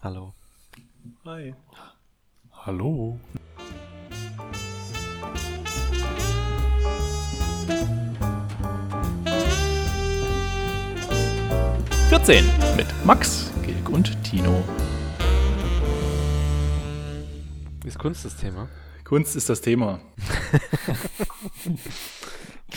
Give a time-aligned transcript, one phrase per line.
[0.00, 0.32] Hallo.
[1.24, 1.52] Hi.
[2.52, 3.18] Hallo.
[12.08, 12.44] Vierzehn
[12.76, 14.62] mit Max, Gilg und Tino.
[17.84, 18.68] Ist Kunst das Thema?
[19.02, 19.98] Kunst ist das Thema.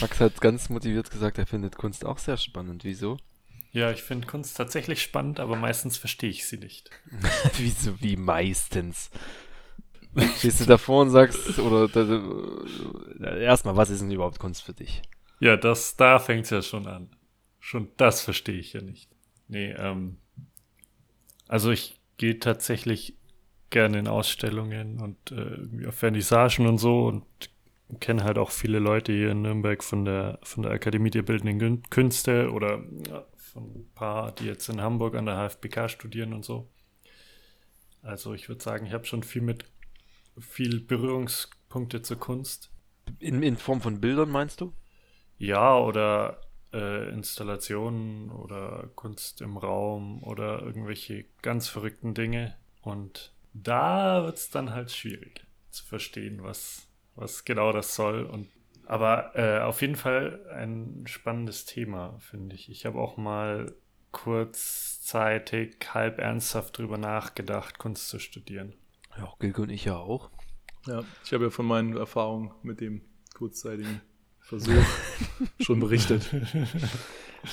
[0.01, 2.83] Max hat ganz motiviert gesagt, er findet Kunst auch sehr spannend.
[2.83, 3.17] Wieso?
[3.71, 6.89] Ja, ich finde Kunst tatsächlich spannend, aber meistens verstehe ich sie nicht.
[7.57, 9.09] Wieso wie meistens?
[10.37, 15.01] Stehst du davor und sagst, oder äh, erstmal, was ist denn überhaupt Kunst für dich?
[15.39, 17.09] Ja, das, da fängt es ja schon an.
[17.59, 19.09] Schon das verstehe ich ja nicht.
[19.47, 20.17] Nee, ähm,
[21.47, 23.17] also ich gehe tatsächlich
[23.69, 27.23] gerne in Ausstellungen und äh, irgendwie auf Vernissagen und so und
[27.99, 31.83] kenne halt auch viele Leute hier in Nürnberg von der, von der Akademie der Bildenden
[31.89, 32.83] Künste oder
[33.51, 36.69] von ein paar, die jetzt in Hamburg an der HFBK studieren und so.
[38.01, 39.65] Also ich würde sagen, ich habe schon viel mit
[40.39, 42.71] viel Berührungspunkte zur Kunst.
[43.19, 44.73] In, in Form von Bildern meinst du?
[45.37, 46.41] Ja, oder
[46.73, 52.55] äh, Installationen oder Kunst im Raum oder irgendwelche ganz verrückten Dinge.
[52.81, 58.23] Und da wird es dann halt schwierig zu verstehen, was, was genau das soll.
[58.23, 58.47] Und
[58.85, 62.69] aber äh, auf jeden Fall ein spannendes Thema, finde ich.
[62.69, 63.73] Ich habe auch mal
[64.11, 68.73] kurzzeitig halb ernsthaft drüber nachgedacht, Kunst zu studieren.
[69.17, 70.29] Ja, Gilke und ich ja auch.
[70.87, 73.01] Ja, ich habe ja von meinen Erfahrungen mit dem
[73.35, 74.01] kurzzeitigen
[74.39, 74.85] Versuch
[75.59, 76.29] schon berichtet.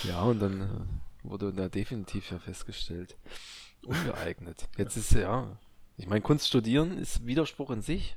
[0.04, 3.16] Ja, und dann äh, wurde da definitiv ja festgestellt,
[3.86, 4.68] ungeeignet.
[4.76, 5.58] Jetzt ist ja,
[5.96, 8.16] ich meine, Kunst studieren ist Widerspruch in sich.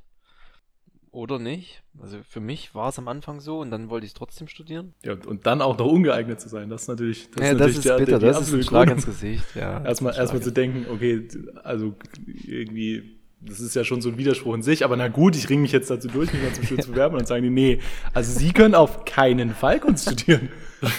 [1.11, 1.83] Oder nicht?
[2.01, 4.93] Also für mich war es am Anfang so und dann wollte ich es trotzdem studieren.
[5.03, 7.29] Ja, und dann auch noch ungeeignet zu sein, das ist natürlich.
[7.31, 9.43] Das ja, ist, natürlich das ist der, bitter, der, das ist ein Schlag ins Gesicht,
[9.55, 9.83] ja.
[9.85, 11.27] Erstmal, erstmal zu denken, okay,
[11.63, 15.49] also irgendwie das ist ja schon so ein Widerspruch in sich, aber na gut, ich
[15.49, 17.49] ringe mich jetzt dazu durch, mich mal zum Schutz zu bewerben und dann sagen die,
[17.49, 17.79] nee,
[18.13, 20.49] also sie können auf keinen Fall Kunst studieren.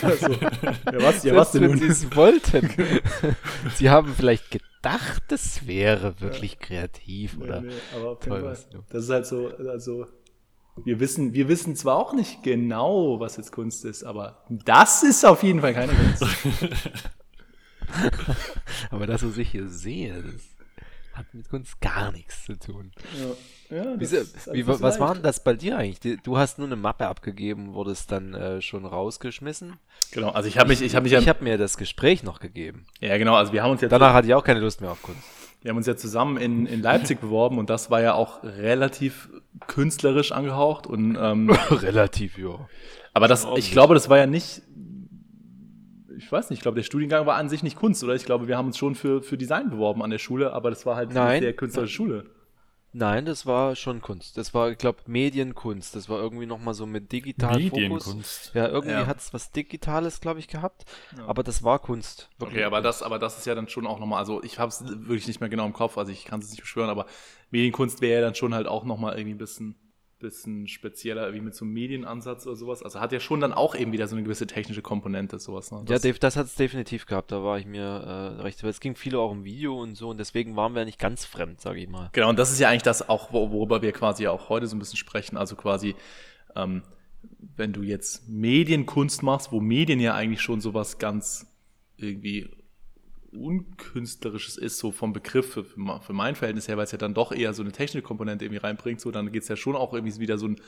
[0.02, 2.70] Also, ja, was, ja, was denn wenn sie es wollten.
[3.74, 6.66] sie haben vielleicht gedacht, es wäre wirklich ja.
[6.66, 8.44] kreativ nee, oder nee, aber toll.
[8.44, 10.06] Was, das ist halt so, also
[10.84, 15.24] wir wissen, wir wissen zwar auch nicht genau, was jetzt Kunst ist, aber das ist
[15.24, 16.24] auf jeden Fall keine Kunst.
[18.90, 20.42] aber das, was ich hier sehe, das
[21.12, 22.92] hat mit Kunst gar nichts zu tun.
[23.18, 23.34] Ja,
[23.72, 25.00] ja Wie, wie, was leicht.
[25.00, 26.18] war denn das bei dir eigentlich?
[26.22, 29.74] Du hast nur eine Mappe abgegeben, wurdest dann äh, schon rausgeschmissen.
[30.12, 32.86] Genau, also ich habe mich, ich habe mich, ich habe mir das Gespräch noch gegeben.
[33.00, 33.92] Ja, genau, also wir haben uns jetzt.
[33.92, 35.22] Danach hatte ich auch keine Lust mehr auf Kunst.
[35.62, 39.30] Wir haben uns ja zusammen in, in Leipzig beworben und das war ja auch relativ
[39.66, 42.68] künstlerisch angehaucht und ähm, relativ, ja.
[43.14, 44.62] Aber das, ich glaube, das war ja nicht
[46.16, 48.14] ich weiß nicht, ich glaube, der Studiengang war an sich nicht Kunst, oder?
[48.14, 50.86] Ich glaube, wir haben uns schon für, für Design beworben an der Schule, aber das
[50.86, 51.26] war halt Nein.
[51.26, 52.26] eine sehr künstlerische Schule.
[52.94, 54.36] Nein, das war schon Kunst.
[54.36, 55.96] Das war, ich glaube, Medienkunst.
[55.96, 58.50] Das war irgendwie nochmal so mit digitalem Fokus.
[58.52, 59.06] Ja, irgendwie ja.
[59.06, 60.84] hat es was Digitales, glaube ich, gehabt.
[61.16, 61.26] Ja.
[61.26, 62.28] Aber das war Kunst.
[62.38, 64.84] Okay, aber das, aber das ist ja dann schon auch nochmal, also ich habe es
[64.86, 67.06] wirklich nicht mehr genau im Kopf, also ich kann es nicht beschwören, aber
[67.50, 69.74] Medienkunst wäre ja dann schon halt auch nochmal irgendwie ein bisschen
[70.22, 72.82] bisschen spezieller, wie mit so einem Medienansatz oder sowas.
[72.82, 75.70] Also hat ja schon dann auch eben wieder so eine gewisse technische Komponente, sowas.
[75.70, 75.84] Ne?
[75.88, 77.30] ja, Dave, das hat es definitiv gehabt.
[77.30, 78.62] Da war ich mir äh, recht.
[78.64, 81.60] Es ging viel auch um Video und so und deswegen waren wir nicht ganz fremd,
[81.60, 82.08] sage ich mal.
[82.12, 84.78] Genau, und das ist ja eigentlich das auch, worüber wir quasi auch heute so ein
[84.78, 85.36] bisschen sprechen.
[85.36, 85.94] Also quasi,
[86.56, 86.82] ähm,
[87.56, 91.46] wenn du jetzt Medienkunst machst, wo Medien ja eigentlich schon sowas ganz
[91.96, 92.48] irgendwie
[93.32, 97.32] unkünstlerisches ist, so vom Begriff für, für mein Verhältnis her, weil es ja dann doch
[97.32, 100.18] eher so eine technische Komponente irgendwie reinbringt, so dann geht es ja schon auch irgendwie
[100.18, 100.60] wieder so ein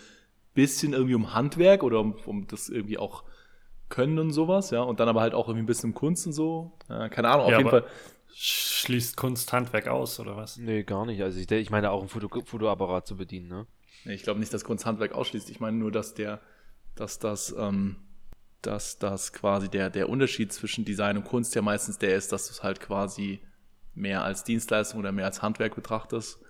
[0.54, 3.24] bisschen irgendwie um Handwerk oder um, um das irgendwie auch
[3.88, 6.32] Können und sowas, ja, und dann aber halt auch irgendwie ein bisschen um Kunst und
[6.32, 6.72] so.
[6.88, 7.84] Ja, keine Ahnung, auf ja, jeden Fall.
[8.32, 10.56] Schließt Kunst Handwerk aus, oder was?
[10.56, 11.22] Nee, gar nicht.
[11.22, 13.66] Also ich, ich meine auch ein Foto, Fotoapparat zu bedienen, ne?
[14.04, 15.50] Nee, ich glaube nicht, dass Kunst Handwerk ausschließt.
[15.50, 16.40] Ich meine nur, dass der,
[16.94, 17.96] dass das, ähm,
[18.66, 22.46] dass das quasi der, der Unterschied zwischen Design und Kunst ja meistens der ist, dass
[22.46, 23.40] du es halt quasi
[23.94, 26.40] mehr als Dienstleistung oder mehr als Handwerk betrachtest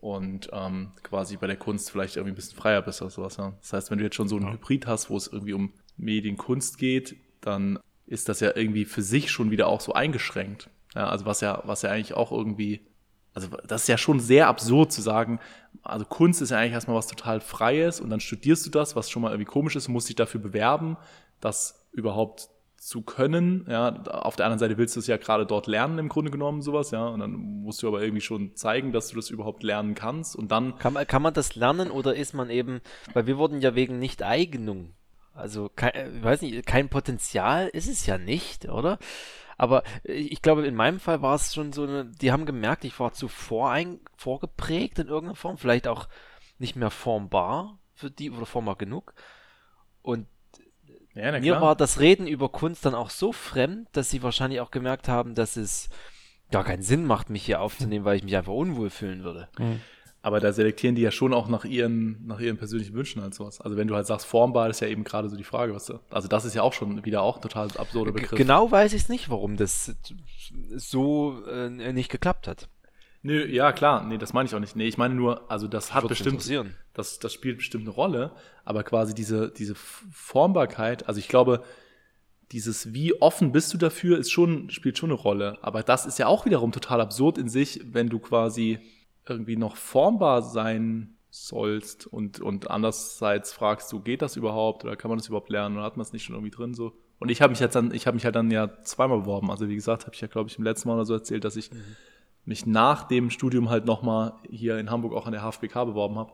[0.00, 3.36] und ähm, quasi bei der Kunst vielleicht irgendwie ein bisschen freier bist oder sowas.
[3.36, 3.54] Ja.
[3.60, 4.52] Das heißt, wenn du jetzt schon so einen ja.
[4.52, 9.30] Hybrid hast, wo es irgendwie um Medienkunst geht, dann ist das ja irgendwie für sich
[9.30, 10.70] schon wieder auch so eingeschränkt.
[10.94, 12.86] Ja, also was ja, was ja eigentlich auch irgendwie,
[13.34, 15.40] also das ist ja schon sehr absurd zu sagen,
[15.82, 19.10] also Kunst ist ja eigentlich erstmal was total Freies und dann studierst du das, was
[19.10, 20.96] schon mal irgendwie komisch ist und musst dich dafür bewerben
[21.40, 23.66] das überhaupt zu können.
[23.68, 26.62] Ja, auf der anderen Seite willst du es ja gerade dort lernen, im Grunde genommen,
[26.62, 27.06] sowas, ja.
[27.08, 30.36] Und dann musst du aber irgendwie schon zeigen, dass du das überhaupt lernen kannst.
[30.36, 30.78] Und dann.
[30.78, 32.80] Kann man, kann man das lernen oder ist man eben,
[33.12, 34.94] weil wir wurden ja wegen Nicht-Eignung,
[35.34, 38.98] also kein, weiß nicht, kein Potenzial ist es ja nicht, oder?
[39.56, 43.12] Aber ich glaube, in meinem Fall war es schon so die haben gemerkt, ich war
[43.12, 43.28] zu
[43.64, 46.08] ein, vorgeprägt in irgendeiner Form, vielleicht auch
[46.58, 49.14] nicht mehr formbar für die oder formbar genug.
[50.02, 50.26] Und
[51.18, 54.70] ja, mir war das Reden über Kunst dann auch so fremd, dass sie wahrscheinlich auch
[54.70, 55.88] gemerkt haben, dass es
[56.50, 59.48] gar keinen Sinn macht, mich hier aufzunehmen, weil ich mich einfach unwohl fühlen würde.
[59.58, 59.80] Mhm.
[60.20, 63.60] Aber da selektieren die ja schon auch nach ihren, nach ihren persönlichen Wünschen halt sowas.
[63.60, 66.00] Also wenn du halt sagst, formbar ist ja eben gerade so die Frage, was du.
[66.10, 68.36] Also das ist ja auch schon wieder auch ein total absurder Begriff.
[68.36, 69.94] Genau weiß ich es nicht, warum das
[70.76, 72.68] so äh, nicht geklappt hat.
[73.22, 74.76] Nö, ja, klar, nee, das meine ich auch nicht.
[74.76, 76.42] Nee, ich meine nur, also das hat bestimmt,
[76.98, 78.32] das, das spielt bestimmt eine Rolle,
[78.64, 81.62] aber quasi diese, diese Formbarkeit, also ich glaube,
[82.52, 85.58] dieses wie offen bist du dafür, ist schon, spielt schon eine Rolle.
[85.62, 88.78] Aber das ist ja auch wiederum total absurd in sich, wenn du quasi
[89.26, 95.10] irgendwie noch formbar sein sollst und, und andererseits fragst du, geht das überhaupt oder kann
[95.10, 96.94] man das überhaupt lernen oder hat man es nicht schon irgendwie drin so?
[97.18, 99.50] Und ich habe mich jetzt dann, ich habe mich halt dann ja zweimal beworben.
[99.50, 101.56] Also wie gesagt, habe ich ja glaube ich im letzten Mal oder so erzählt, dass
[101.56, 101.82] ich mhm.
[102.44, 106.32] mich nach dem Studium halt nochmal hier in Hamburg auch an der HFBK beworben habe.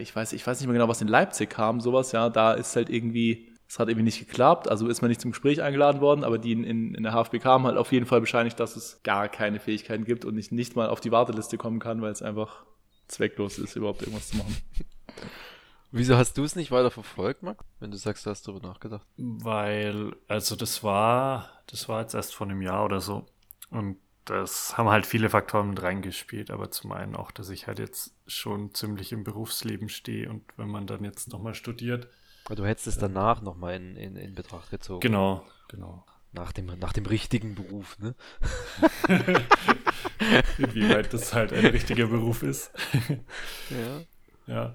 [0.00, 2.74] Ich weiß, ich weiß nicht mehr genau, was in Leipzig kam, sowas, ja, da ist
[2.76, 6.24] halt irgendwie, es hat irgendwie nicht geklappt, also ist man nicht zum Gespräch eingeladen worden,
[6.24, 9.02] aber die in, in, in der HFBK haben halt auf jeden Fall bescheinigt, dass es
[9.02, 12.22] gar keine Fähigkeiten gibt und ich nicht mal auf die Warteliste kommen kann, weil es
[12.22, 12.64] einfach
[13.08, 14.56] zwecklos ist, überhaupt irgendwas zu machen.
[15.96, 17.64] Wieso hast du es nicht weiter verfolgt, Max?
[17.78, 19.06] Wenn du sagst, du hast darüber nachgedacht.
[19.16, 23.26] Weil, also das war, das war jetzt erst vor einem Jahr oder so.
[23.70, 27.78] Und das haben halt viele Faktoren mit reingespielt, aber zum einen auch, dass ich halt
[27.78, 32.08] jetzt schon ziemlich im Berufsleben stehe und wenn man dann jetzt nochmal studiert,
[32.48, 35.00] Du hättest es danach nochmal in, in, in Betracht gezogen.
[35.00, 36.04] Genau, genau.
[36.32, 38.14] Nach dem, nach dem richtigen Beruf, ne?
[40.58, 42.70] Inwieweit das halt ein richtiger Beruf ist.
[43.70, 44.02] ja.
[44.46, 44.74] Ja.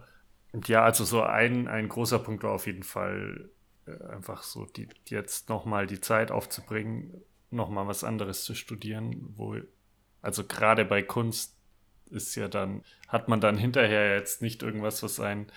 [0.51, 3.51] Und ja, also so ein, ein großer Punkt war auf jeden Fall
[3.86, 9.57] äh, einfach so, die, jetzt nochmal die Zeit aufzubringen, nochmal was anderes zu studieren, wo,
[10.22, 11.56] also gerade bei Kunst
[12.10, 15.51] ist ja dann, hat man dann hinterher jetzt nicht irgendwas, was ein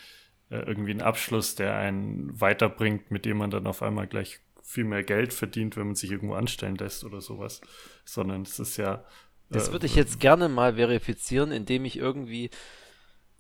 [0.53, 4.85] äh, irgendwie einen Abschluss, der einen weiterbringt, mit dem man dann auf einmal gleich viel
[4.85, 7.63] mehr Geld verdient, wenn man sich irgendwo anstellen lässt oder sowas.
[8.05, 9.05] Sondern es ist ja.
[9.49, 12.51] Das äh, würde ich jetzt gerne mal verifizieren, indem ich irgendwie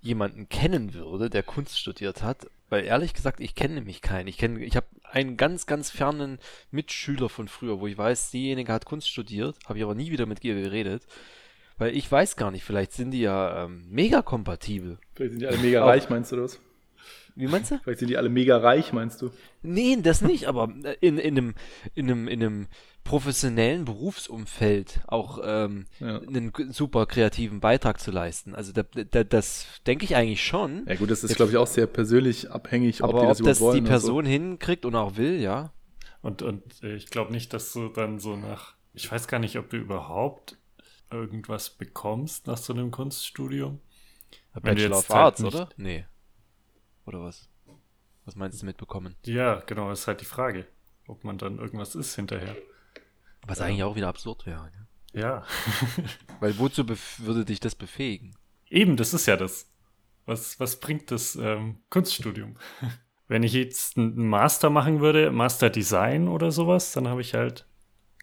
[0.02, 4.26] jemanden kennen würde, der Kunst studiert hat, weil ehrlich gesagt, ich kenne nämlich keinen.
[4.26, 6.38] Ich kenne, ich habe einen ganz, ganz fernen
[6.70, 10.26] Mitschüler von früher, wo ich weiß, diejenige hat Kunst studiert, habe ich aber nie wieder
[10.26, 11.06] mit ihr geredet,
[11.78, 14.98] weil ich weiß gar nicht, vielleicht sind die ja ähm, mega kompatibel.
[15.14, 16.60] Vielleicht sind die alle mega reich, meinst du das?
[17.34, 17.78] Wie meinst du?
[17.82, 19.30] Vielleicht sind die alle mega reich, meinst du?
[19.62, 21.54] Nee, das nicht, aber in, in, einem,
[21.94, 22.66] in, einem, in einem
[23.04, 26.20] professionellen Berufsumfeld auch ähm, ja.
[26.20, 28.54] einen super kreativen Beitrag zu leisten.
[28.54, 30.84] Also da, da, das denke ich eigentlich schon.
[30.86, 33.46] Ja gut, das ist, glaube ich, auch sehr persönlich abhängig, ob aber die das ob
[33.46, 34.30] das wollen die Person so.
[34.30, 35.72] hinkriegt und auch will, ja.
[36.20, 39.70] Und, und ich glaube nicht, dass du dann so nach, ich weiß gar nicht, ob
[39.70, 40.56] du überhaupt
[41.10, 43.80] irgendwas bekommst nach so einem Kunststudium.
[44.60, 45.68] Bachelor of Arts, halt oder?
[45.76, 46.04] Nee.
[47.06, 47.48] Oder was?
[48.24, 49.16] Was meinst du mitbekommen?
[49.24, 50.66] Ja, genau, das ist halt die Frage,
[51.06, 52.56] ob man dann irgendwas ist hinterher.
[53.46, 53.66] Was ja.
[53.66, 54.64] eigentlich auch wieder absurd wäre.
[54.64, 54.86] Ne?
[55.20, 55.44] Ja.
[56.40, 56.84] Weil wozu
[57.18, 58.36] würde dich das befähigen?
[58.70, 59.68] Eben, das ist ja das.
[60.24, 62.56] Was, was bringt das ähm, Kunststudium?
[63.28, 67.66] Wenn ich jetzt einen Master machen würde, Master Design oder sowas, dann habe ich halt,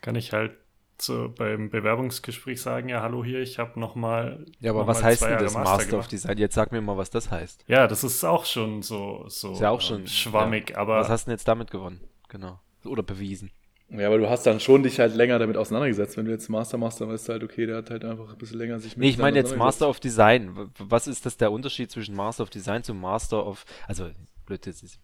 [0.01, 0.55] kann ich halt
[1.01, 4.45] so beim Bewerbungsgespräch sagen, ja, hallo hier, ich habe nochmal.
[4.59, 6.37] Ja, aber was heißt denn das Master, Master of Design?
[6.37, 7.65] Jetzt sag mir mal, was das heißt.
[7.67, 10.77] Ja, das ist auch schon so, so ist ja auch schon, schwammig, ja.
[10.77, 10.99] aber.
[10.99, 12.01] Was hast du denn jetzt damit gewonnen?
[12.27, 12.59] Genau.
[12.85, 13.51] Oder bewiesen.
[13.91, 16.15] Ja, aber du hast dann schon dich halt länger damit auseinandergesetzt.
[16.15, 18.37] Wenn du jetzt Master machst, dann weißt du halt, okay, der hat halt einfach ein
[18.37, 20.69] bisschen länger sich mit Nee, ich meine jetzt Master of Design.
[20.77, 24.09] Was ist das der Unterschied zwischen Master of Design zu Master of, also
[24.45, 24.99] blöd, das ist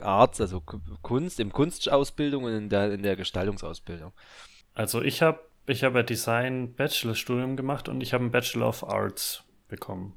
[0.00, 0.62] Arts, also
[1.02, 4.12] Kunst, im Kunstausbildung und in der, in der Gestaltungsausbildung.
[4.74, 8.84] Also ich habe ich hab ja Design Bachelorstudium gemacht und ich habe einen Bachelor of
[8.84, 10.16] Arts bekommen.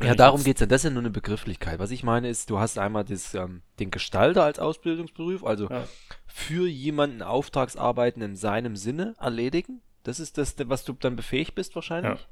[0.00, 0.66] ja, darum geht es ja.
[0.66, 1.78] Das ist ja nur eine Begrifflichkeit.
[1.78, 5.86] Was ich meine ist, du hast einmal das, ähm, den Gestalter als Ausbildungsberuf, also ja.
[6.26, 9.80] für jemanden Auftragsarbeiten in seinem Sinne erledigen.
[10.04, 12.20] Das ist das, was du dann befähigt bist wahrscheinlich.
[12.20, 12.26] Ja.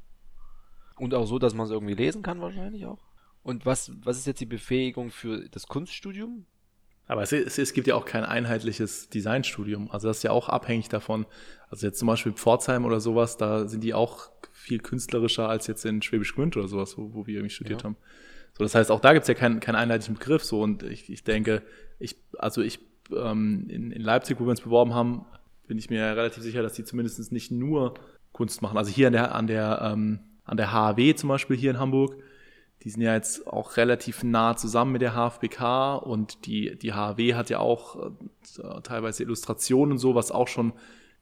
[0.98, 2.98] Und auch so, dass man es irgendwie lesen kann wahrscheinlich auch.
[3.42, 6.46] Und was, was ist jetzt die Befähigung für das Kunststudium?
[7.12, 9.90] Aber es, es, es, gibt ja auch kein einheitliches Designstudium.
[9.90, 11.26] Also das ist ja auch abhängig davon.
[11.68, 15.84] Also jetzt zum Beispiel Pforzheim oder sowas, da sind die auch viel künstlerischer als jetzt
[15.84, 17.84] in Schwäbisch Gmünd oder sowas, wo, wo wir irgendwie studiert ja.
[17.84, 17.96] haben.
[18.56, 20.42] So, das heißt, auch da gibt es ja keinen, keinen einheitlichen Begriff.
[20.42, 21.62] So und ich, ich denke,
[21.98, 22.80] ich, also ich
[23.14, 25.26] ähm, in, in Leipzig, wo wir uns beworben haben,
[25.66, 27.94] bin ich mir relativ sicher, dass die zumindest nicht nur
[28.32, 28.78] Kunst machen.
[28.78, 32.16] Also hier an der, an der, ähm, an der HAW zum Beispiel hier in Hamburg,
[32.82, 37.34] die sind ja jetzt auch relativ nah zusammen mit der HFBK und die, die HW
[37.34, 40.72] hat ja auch äh, teilweise Illustrationen und so, was auch schon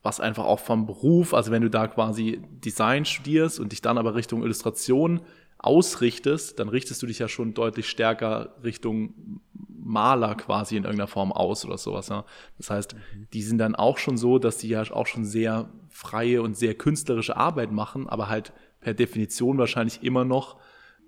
[0.03, 3.99] was einfach auch vom Beruf, also wenn du da quasi Design studierst und dich dann
[3.99, 5.21] aber Richtung Illustration
[5.59, 9.41] ausrichtest, dann richtest du dich ja schon deutlich stärker Richtung
[9.83, 12.09] Maler quasi in irgendeiner Form aus oder sowas.
[12.09, 12.25] Ja.
[12.57, 13.29] Das heißt, mhm.
[13.33, 16.75] die sind dann auch schon so, dass die ja auch schon sehr freie und sehr
[16.75, 20.57] künstlerische Arbeit machen, aber halt per Definition wahrscheinlich immer noch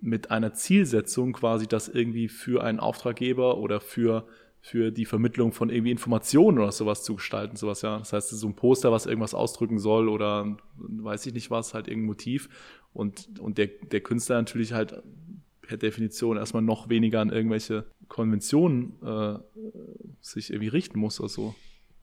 [0.03, 4.27] mit einer Zielsetzung quasi das irgendwie für einen Auftraggeber oder für
[4.65, 7.99] für die Vermittlung von irgendwie Informationen oder sowas zu gestalten, sowas, ja.
[7.99, 11.89] Das heißt, so ein Poster, was irgendwas ausdrücken soll oder weiß ich nicht was, halt
[11.89, 12.49] irgendein Motiv.
[12.93, 15.03] Und, und der, der Künstler natürlich halt
[15.63, 19.39] per Definition erstmal noch weniger an irgendwelche Konventionen äh,
[20.21, 21.55] sich irgendwie richten muss oder so.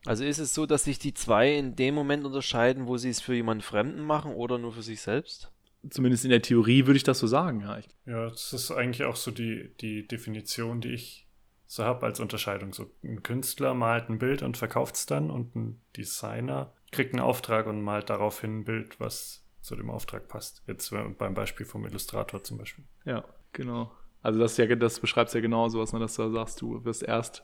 [0.04, 3.22] Also ist es so, dass sich die zwei in dem Moment unterscheiden, wo sie es
[3.22, 5.50] für jemanden Fremden machen oder nur für sich selbst?
[5.88, 7.78] Zumindest in der Theorie würde ich das so sagen, ja.
[8.06, 11.26] Ja, das ist eigentlich auch so die, die Definition, die ich
[11.66, 12.72] so habe als Unterscheidung.
[12.72, 17.22] So ein Künstler malt ein Bild und verkauft es dann und ein Designer kriegt einen
[17.22, 20.62] Auftrag und malt daraufhin ein Bild, was zu dem Auftrag passt.
[20.66, 22.84] Jetzt beim Beispiel vom Illustrator zum Beispiel.
[23.04, 23.92] Ja, genau.
[24.22, 27.42] Also das, ja, das beschreibt ja genau ne, dass du sagst, du wirst erst,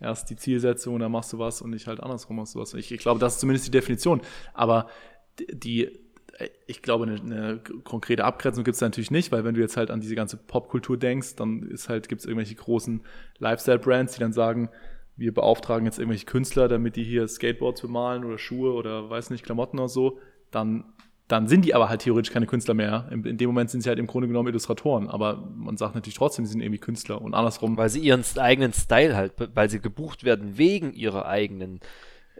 [0.00, 2.74] erst die Zielsetzung und dann machst du was und nicht halt andersrum machst du was.
[2.74, 4.20] Ich, ich glaube, das ist zumindest die Definition.
[4.52, 4.88] Aber
[5.38, 6.00] die,
[6.66, 9.90] ich glaube, eine, eine konkrete Abgrenzung gibt es natürlich nicht, weil wenn du jetzt halt
[9.90, 13.02] an diese ganze Popkultur denkst, dann ist halt, gibt es irgendwelche großen
[13.38, 14.70] Lifestyle-Brands, die dann sagen,
[15.16, 19.44] wir beauftragen jetzt irgendwelche Künstler, damit die hier Skateboards bemalen oder Schuhe oder weiß nicht,
[19.44, 20.18] Klamotten oder so,
[20.50, 20.84] dann,
[21.28, 23.08] dann sind die aber halt theoretisch keine Künstler mehr.
[23.10, 26.16] In, in, dem Moment sind sie halt im Grunde genommen Illustratoren, aber man sagt natürlich
[26.16, 27.76] trotzdem, sie sind irgendwie Künstler und andersrum.
[27.76, 31.80] Weil sie ihren eigenen Style halt, weil sie gebucht werden wegen ihrer eigenen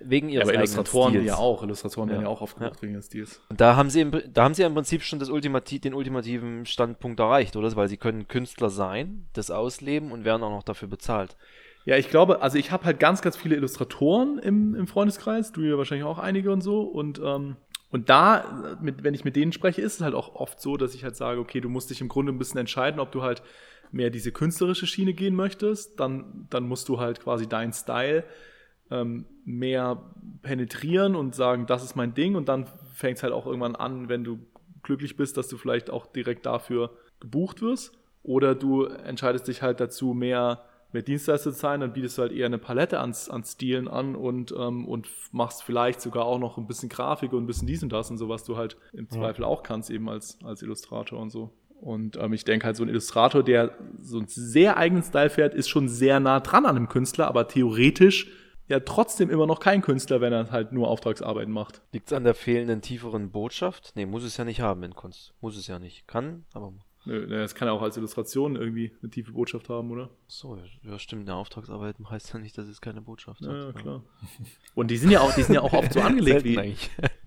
[0.04, 1.26] wegen ihres ja, aber Illustratoren Stils.
[1.26, 1.62] ja auch.
[1.62, 2.14] Illustratoren ja.
[2.14, 2.82] werden ja auch aufgebucht ja.
[2.82, 3.40] wegen des Stils.
[3.48, 6.66] Und da haben sie im, da haben sie im Prinzip schon das Ultimati den ultimativen
[6.66, 7.74] Standpunkt erreicht, oder?
[7.76, 11.36] Weil sie können Künstler sein, das ausleben und werden auch noch dafür bezahlt.
[11.84, 15.62] Ja, ich glaube, also ich habe halt ganz, ganz viele Illustratoren im, im Freundeskreis, du
[15.62, 16.82] ja wahrscheinlich auch einige und so.
[16.82, 17.56] Und, ähm,
[17.90, 20.94] und da, mit, wenn ich mit denen spreche, ist es halt auch oft so, dass
[20.94, 23.42] ich halt sage, okay, du musst dich im Grunde ein bisschen entscheiden, ob du halt
[23.90, 28.24] mehr diese künstlerische Schiene gehen möchtest, dann, dann musst du halt quasi deinen Style
[28.92, 30.02] ähm, mehr
[30.42, 34.08] penetrieren und sagen, das ist mein Ding und dann fängt es halt auch irgendwann an,
[34.08, 34.38] wenn du
[34.82, 39.80] glücklich bist, dass du vielleicht auch direkt dafür gebucht wirst oder du entscheidest dich halt
[39.80, 43.44] dazu, mehr, mehr Dienstleister zu sein, dann bietest du halt eher eine Palette an, an
[43.44, 47.46] Stilen an und, ähm, und machst vielleicht sogar auch noch ein bisschen Grafik und ein
[47.46, 49.48] bisschen dies und das und so, was du halt im Zweifel ja.
[49.48, 51.50] auch kannst, eben als, als Illustrator und so.
[51.80, 55.52] Und ähm, ich denke halt, so ein Illustrator, der so einen sehr eigenen Style fährt,
[55.52, 58.30] ist schon sehr nah dran an einem Künstler, aber theoretisch
[58.68, 61.82] ja trotzdem immer noch kein Künstler, wenn er halt nur Auftragsarbeiten macht.
[61.92, 63.92] Liegt es an der fehlenden tieferen Botschaft?
[63.94, 65.34] Nee, muss es ja nicht haben in Kunst.
[65.40, 66.06] Muss es ja nicht.
[66.06, 66.72] Kann, aber.
[67.04, 70.08] Nö, das kann ja auch als Illustration irgendwie eine tiefe Botschaft haben, oder?
[70.28, 71.28] So, ja, stimmt.
[71.28, 73.56] Eine Auftragsarbeit heißt ja nicht, dass es keine Botschaft ja, hat.
[73.56, 74.02] Ja, klar.
[74.74, 76.76] Und die sind ja auch, die sind ja auch oft so angelegt wie.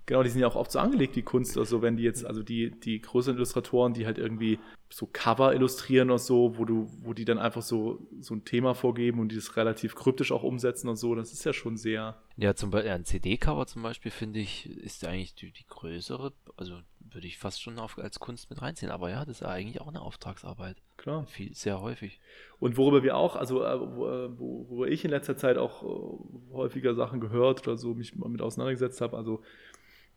[0.06, 1.58] Genau, die sind ja auch oft so angelegt wie Kunst.
[1.58, 4.60] Also wenn die jetzt, also die, die größeren Illustratoren, die halt irgendwie
[4.90, 8.76] so Cover illustrieren oder so, wo du, wo die dann einfach so, so ein Thema
[8.76, 12.18] vorgeben und die das relativ kryptisch auch umsetzen und so, das ist ja schon sehr.
[12.38, 16.80] Ja, zum Beispiel ein CD-Cover zum Beispiel, finde ich, ist eigentlich die, die größere, also
[17.00, 18.92] würde ich fast schon auf, als Kunst mit reinziehen.
[18.92, 20.78] Aber ja, das ist eigentlich auch eine Auftragsarbeit.
[20.98, 21.26] Klar.
[21.26, 22.20] Viel, sehr häufig.
[22.60, 26.54] Und worüber wir auch, also äh, äh, wo, wo ich in letzter Zeit auch äh,
[26.54, 29.42] häufiger Sachen gehört oder so mich mal mit auseinandergesetzt habe, also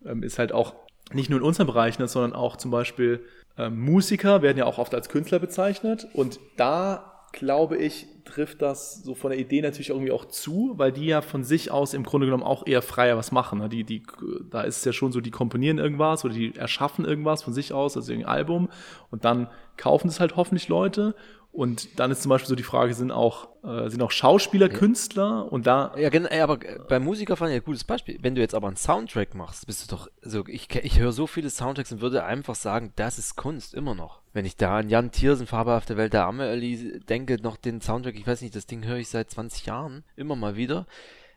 [0.05, 0.75] ähm, ist halt auch
[1.12, 3.25] nicht nur in unserem Bereich, ne, sondern auch zum Beispiel
[3.57, 6.07] ähm, Musiker werden ja auch oft als Künstler bezeichnet.
[6.12, 10.93] Und da glaube ich, trifft das so von der Idee natürlich irgendwie auch zu, weil
[10.93, 13.59] die ja von sich aus im Grunde genommen auch eher freier was machen.
[13.59, 13.69] Ne?
[13.69, 14.02] Die, die,
[14.50, 17.73] da ist es ja schon so, die komponieren irgendwas oder die erschaffen irgendwas von sich
[17.73, 18.69] aus, also irgendein Album
[19.11, 21.14] und dann kaufen es halt hoffentlich Leute
[21.50, 24.76] und dann ist zum Beispiel so die Frage, sind auch, äh, sind auch Schauspieler ja.
[24.76, 25.95] Künstler und da.
[25.97, 28.19] Ja, genau, aber bei Musiker fand ich ein gutes Beispiel.
[28.21, 31.26] Wenn du jetzt aber einen Soundtrack machst, bist du doch, also ich, ich höre so
[31.26, 34.21] viele Soundtracks und würde einfach sagen, das ist Kunst, immer noch.
[34.33, 38.26] Wenn ich da an Jan Thiersen, Fabelhafte Welt der Amelie denke, noch den Soundtrack, ich
[38.26, 40.87] weiß nicht, das Ding höre ich seit 20 Jahren, immer mal wieder.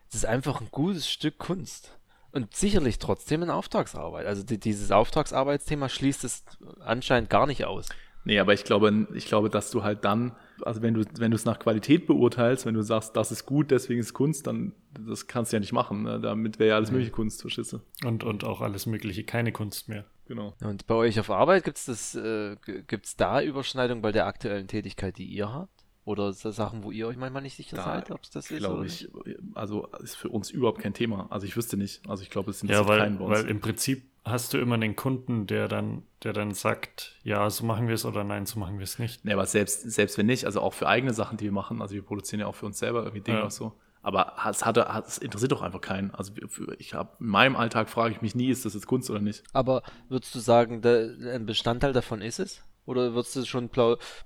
[0.06, 1.98] Das ist einfach ein gutes Stück Kunst.
[2.32, 4.26] Und sicherlich trotzdem eine Auftragsarbeit.
[4.26, 6.44] Also die, dieses Auftragsarbeitsthema schließt es
[6.80, 7.88] anscheinend gar nicht aus.
[8.24, 11.34] Nee, aber ich glaube, ich glaube, dass du halt dann, also wenn du, wenn du
[11.34, 15.26] es nach Qualität beurteilst, wenn du sagst, das ist gut, deswegen ist Kunst, dann das
[15.26, 16.04] kannst du ja nicht machen.
[16.04, 16.20] Ne?
[16.20, 17.80] Damit wäre ja alles mögliche Kunst, du?
[18.06, 20.04] Und, und auch alles mögliche, keine Kunst mehr.
[20.26, 20.54] Genau.
[20.62, 25.18] Und bei euch auf Arbeit gibt es äh, gibt's da Überschneidung bei der aktuellen Tätigkeit,
[25.18, 25.82] die ihr habt?
[26.04, 28.58] Oder Sachen, wo ihr euch manchmal nicht sicher da seid, ob es das ist?
[28.58, 29.08] Glaube ich,
[29.54, 31.28] also ist für uns überhaupt kein Thema.
[31.30, 32.08] Also ich wüsste nicht.
[32.08, 33.20] Also ich glaube, es sind ja, weil.
[33.20, 37.64] Weil im Prinzip hast du immer den Kunden, der dann, der dann sagt, ja, so
[37.64, 39.24] machen wir es oder nein, so machen wir es nicht.
[39.24, 41.94] Nee, aber selbst, selbst wenn nicht, also auch für eigene Sachen, die wir machen, also
[41.94, 43.44] wir produzieren ja auch für uns selber irgendwie Dinge ja.
[43.44, 43.72] auch so.
[44.04, 44.76] Aber es, hat,
[45.06, 46.10] es interessiert doch einfach keinen.
[46.12, 46.32] Also
[46.78, 49.44] ich habe in meinem Alltag frage ich mich nie, ist das jetzt Kunst oder nicht.
[49.52, 52.62] Aber würdest du sagen, der, ein Bestandteil davon ist es?
[52.84, 53.70] Oder würdest du schon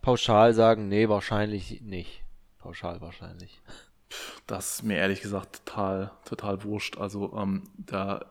[0.00, 2.22] pauschal sagen, nee, wahrscheinlich nicht?
[2.58, 3.60] Pauschal wahrscheinlich.
[4.46, 6.96] Das ist mir ehrlich gesagt total, total wurscht.
[6.96, 8.24] Also ähm, da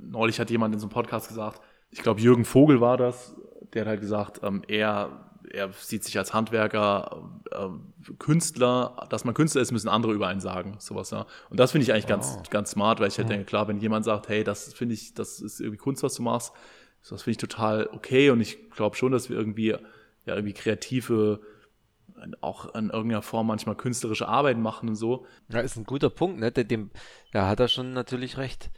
[0.00, 1.60] neulich hat jemand in so einem Podcast gesagt,
[1.90, 3.34] ich glaube Jürgen Vogel war das,
[3.72, 9.34] der hat halt gesagt, ähm, er er sieht sich als Handwerker, äh, Künstler, dass man
[9.34, 11.26] Künstler ist, müssen andere über einen sagen, sowas, ja.
[11.48, 12.42] Und das finde ich eigentlich ganz, oh.
[12.50, 13.32] ganz smart, weil ich halt mhm.
[13.32, 16.22] denke, klar, wenn jemand sagt, hey, das finde ich, das ist irgendwie Kunst, was du
[16.22, 16.52] machst,
[17.08, 21.40] das finde ich total okay und ich glaube schon, dass wir irgendwie, ja, irgendwie kreative,
[22.42, 25.26] auch in irgendeiner Form manchmal künstlerische Arbeiten machen und so.
[25.48, 26.52] Ja, ist ein guter Punkt, ne?
[26.52, 26.90] Dem,
[27.32, 28.70] da hat er schon natürlich recht.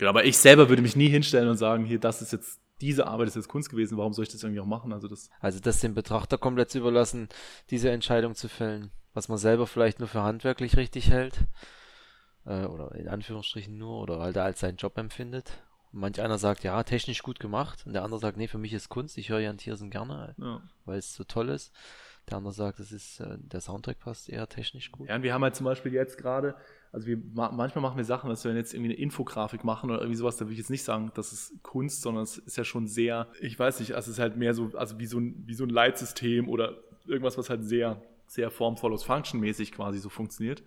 [0.00, 3.06] Genau, aber ich selber würde mich nie hinstellen und sagen, hier, das ist jetzt diese
[3.06, 4.94] Arbeit ist jetzt Kunst gewesen, warum soll ich das irgendwie auch machen?
[4.94, 7.28] Also das, also das dem Betrachter komplett zu überlassen,
[7.68, 11.40] diese Entscheidung zu fällen, was man selber vielleicht nur für handwerklich richtig hält,
[12.46, 15.62] äh, oder in Anführungsstrichen nur, oder weil er als seinen Job empfindet.
[15.92, 18.72] Und manch einer sagt, ja, technisch gut gemacht, und der andere sagt, nee, für mich
[18.72, 20.62] ist Kunst, ich höre Jan Thiersen gerne, ja.
[20.86, 21.74] weil es so toll ist.
[22.30, 25.10] Der andere sagt, es ist, äh, der Soundtrack passt eher technisch gut.
[25.10, 26.54] Ja, und wir haben halt zum Beispiel jetzt gerade,
[26.92, 30.16] also wir, manchmal machen wir Sachen, dass wir jetzt irgendwie eine Infografik machen oder irgendwie
[30.16, 32.88] sowas, da würde ich jetzt nicht sagen, das ist Kunst, sondern es ist ja schon
[32.88, 35.54] sehr, ich weiß nicht, also es ist halt mehr so, also wie so ein, wie
[35.54, 40.62] so ein Leitsystem oder irgendwas, was halt sehr, sehr formvolles Function-mäßig quasi so funktioniert.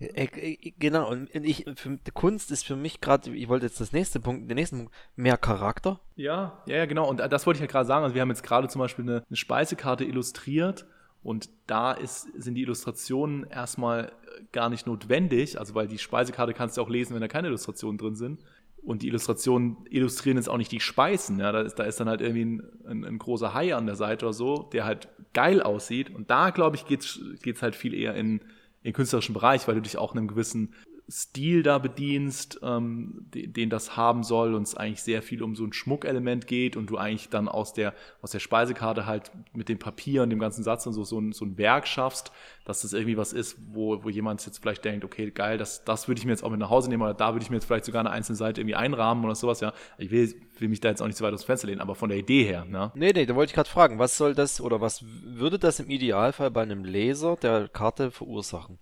[0.00, 3.92] Äh, äh, genau, und ich, für, Kunst ist für mich gerade, ich wollte jetzt das
[3.92, 6.00] nächste Punkt, den nächsten Punkt, mehr Charakter.
[6.16, 7.08] Ja, ja, ja, genau.
[7.08, 8.02] Und das wollte ich ja gerade sagen.
[8.02, 10.86] Also wir haben jetzt gerade zum Beispiel eine, eine Speisekarte illustriert
[11.22, 14.12] und da ist, sind die Illustrationen erstmal
[14.52, 17.98] gar nicht notwendig, also weil die Speisekarte kannst du auch lesen, wenn da keine Illustrationen
[17.98, 18.40] drin sind.
[18.82, 21.38] Und die Illustrationen illustrieren jetzt auch nicht die Speisen.
[21.38, 21.52] Ja?
[21.52, 24.26] Da, ist, da ist dann halt irgendwie ein, ein, ein, großer Hai an der Seite
[24.26, 26.14] oder so, der halt geil aussieht.
[26.14, 28.40] Und da, glaube ich, geht es halt viel eher in,
[28.82, 30.74] in künstlerischen Bereich, weil du dich auch einem gewissen
[31.10, 35.54] Stil da bedienst, ähm, den, den, das haben soll und es eigentlich sehr viel um
[35.54, 37.92] so ein Schmuckelement geht und du eigentlich dann aus der,
[38.22, 41.32] aus der Speisekarte halt mit dem Papier und dem ganzen Satz und so, so ein,
[41.32, 42.32] so ein Werk schaffst,
[42.64, 46.08] dass das irgendwie was ist, wo, wo jemand jetzt vielleicht denkt, okay, geil, das, das
[46.08, 47.66] würde ich mir jetzt auch mit nach Hause nehmen oder da würde ich mir jetzt
[47.66, 49.74] vielleicht sogar eine einzelne Seite irgendwie einrahmen oder sowas, ja.
[49.98, 51.94] Ich will, will mich da jetzt auch nicht so weit aus dem Fenster lehnen, aber
[51.94, 52.92] von der Idee her, ne?
[52.94, 55.90] Nee, nee, da wollte ich gerade fragen, was soll das oder was würde das im
[55.90, 58.78] Idealfall bei einem Leser der Karte verursachen?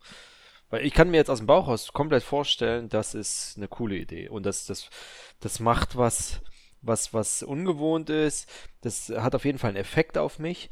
[0.72, 4.30] Weil ich kann mir jetzt aus dem Bauch komplett vorstellen, das ist eine coole Idee.
[4.30, 4.88] Und das, das,
[5.38, 6.40] das macht was,
[6.80, 8.50] was, was ungewohnt ist.
[8.80, 10.70] Das hat auf jeden Fall einen Effekt auf mich.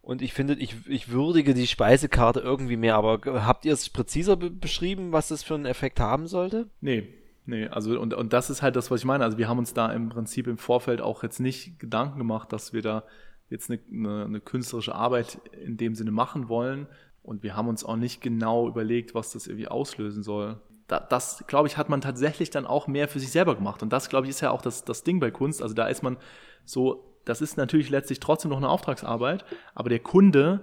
[0.00, 2.94] Und ich finde, ich, ich würdige die Speisekarte irgendwie mehr.
[2.94, 6.70] Aber habt ihr es präziser be beschrieben, was das für einen Effekt haben sollte?
[6.80, 7.08] Nee,
[7.44, 9.24] Nee, also und, und das ist halt das, was ich meine.
[9.24, 12.72] Also wir haben uns da im Prinzip im Vorfeld auch jetzt nicht Gedanken gemacht, dass
[12.72, 13.04] wir da
[13.50, 16.86] jetzt eine, eine, eine künstlerische Arbeit in dem Sinne machen wollen,
[17.22, 20.60] und wir haben uns auch nicht genau überlegt, was das irgendwie auslösen soll.
[20.88, 23.82] Das, das glaube ich, hat man tatsächlich dann auch mehr für sich selber gemacht.
[23.82, 25.62] Und das, glaube ich, ist ja auch das, das Ding bei Kunst.
[25.62, 26.16] Also da ist man
[26.64, 30.60] so, das ist natürlich letztlich trotzdem noch eine Auftragsarbeit, aber der Kunde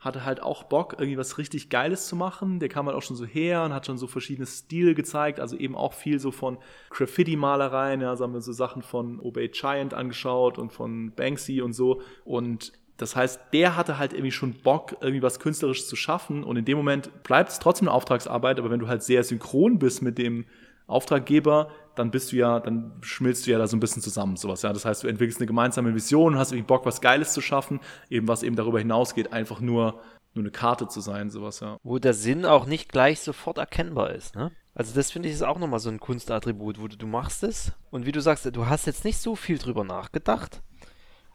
[0.00, 2.58] hatte halt auch Bock, irgendwie was richtig Geiles zu machen.
[2.58, 5.56] Der kam halt auch schon so her und hat schon so verschiedene Stile gezeigt, also
[5.56, 6.56] eben auch viel so von
[6.88, 11.74] Graffiti-Malereien, ja, so haben wir so Sachen von Obey Giant angeschaut und von Banksy und
[11.74, 12.00] so.
[12.24, 16.56] Und das heißt, der hatte halt irgendwie schon Bock, irgendwie was Künstlerisches zu schaffen und
[16.56, 20.02] in dem Moment bleibt es trotzdem eine Auftragsarbeit, aber wenn du halt sehr synchron bist
[20.02, 20.44] mit dem
[20.86, 24.62] Auftraggeber, dann bist du ja, dann schmilzt du ja da so ein bisschen zusammen, sowas,
[24.62, 24.72] ja.
[24.72, 28.28] Das heißt, du entwickelst eine gemeinsame Vision, hast irgendwie Bock, was Geiles zu schaffen, eben
[28.28, 30.00] was eben darüber hinausgeht, einfach nur,
[30.34, 31.78] nur eine Karte zu sein, sowas, ja.
[31.82, 34.50] Wo der Sinn auch nicht gleich sofort erkennbar ist, ne?
[34.74, 37.72] Also das finde ich ist auch nochmal so ein Kunstattribut, wo du, du machst es
[37.90, 40.62] und wie du sagst, du hast jetzt nicht so viel drüber nachgedacht,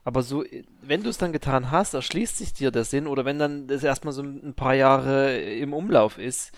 [0.05, 0.45] aber so,
[0.83, 3.83] wenn du es dann getan hast, erschließt sich dir der Sinn oder wenn dann das
[3.83, 6.51] erstmal so ein paar Jahre im Umlauf ist,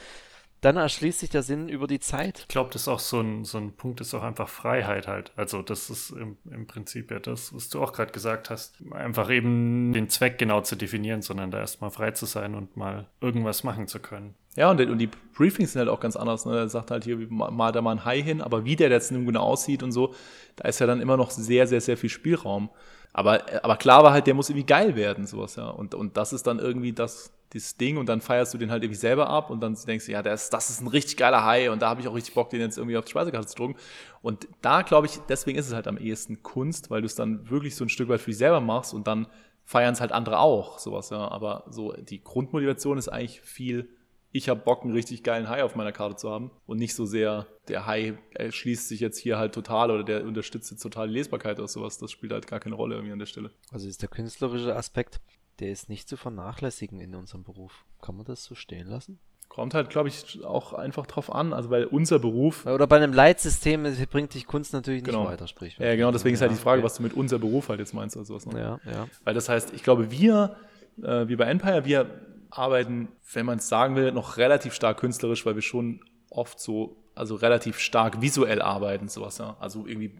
[0.62, 2.40] dann erschließt sich der Sinn über die Zeit.
[2.40, 5.32] Ich glaube, das ist auch so ein, so ein Punkt, ist auch einfach Freiheit halt.
[5.38, 8.76] Also das ist im, im Prinzip ja das, was du auch gerade gesagt hast.
[8.92, 13.08] Einfach eben den Zweck genau zu definieren, sondern da erstmal frei zu sein und mal
[13.22, 14.36] irgendwas machen zu können.
[14.58, 16.46] Ja, und, und die Briefings sind halt auch ganz anders.
[16.46, 16.58] Ne?
[16.58, 19.26] Er sagt halt hier, mal da mal ein Hai hin, aber wie der jetzt nun
[19.26, 20.16] genau aussieht und so,
[20.58, 22.72] da ist ja dann immer noch sehr, sehr, sehr viel Spielraum.
[23.18, 25.70] Aber, aber klar war halt, der muss irgendwie geil werden, sowas, ja.
[25.70, 28.84] Und, und das ist dann irgendwie das, dieses Ding und dann feierst du den halt
[28.84, 31.72] irgendwie selber ab und dann denkst du, ja, das, das ist ein richtig geiler Hai
[31.72, 33.76] und da habe ich auch richtig Bock, den jetzt irgendwie auf die Speisekarte zu drucken.
[34.22, 37.50] Und da glaube ich, deswegen ist es halt am ehesten Kunst, weil du es dann
[37.50, 39.26] wirklich so ein Stück weit für dich selber machst und dann
[39.66, 41.28] feiern es halt andere auch, sowas, ja.
[41.28, 43.90] Aber so die Grundmotivation ist eigentlich viel
[44.32, 47.06] ich habe Bock, einen richtig geilen Hai auf meiner Karte zu haben und nicht so
[47.06, 48.18] sehr, der Hai
[48.50, 51.98] schließt sich jetzt hier halt total oder der unterstützt jetzt total die Lesbarkeit oder sowas.
[51.98, 53.52] Das spielt halt gar keine Rolle irgendwie an der Stelle.
[53.72, 55.22] Also ist der künstlerische Aspekt,
[55.60, 57.86] der ist nicht zu vernachlässigen in unserem Beruf.
[58.02, 59.20] Kann man das so stehen lassen?
[59.50, 61.54] Kommt halt, glaube ich, auch einfach drauf an.
[61.54, 62.66] Also, weil unser Beruf.
[62.66, 65.26] Oder bei einem Leitsystem bringt dich Kunst natürlich nicht Genau.
[65.26, 65.78] weiter, sprich.
[65.80, 66.86] Ja, genau, deswegen ist halt die Frage, okay.
[66.86, 68.46] was du mit unser Beruf halt jetzt meinst oder sowas.
[68.46, 68.60] Ne?
[68.60, 69.08] Ja, ja.
[69.24, 70.58] Weil das heißt, ich glaube, wir,
[71.02, 72.08] äh, wir bei Empire, wir
[72.50, 76.98] arbeiten, wenn man es sagen will, noch relativ stark künstlerisch, weil wir schon oft so,
[77.16, 79.58] also relativ stark visuell arbeiten, sowas, ja.
[79.60, 80.14] Also irgendwie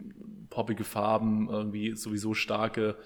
[0.50, 2.96] poppige Farben, irgendwie sowieso starke,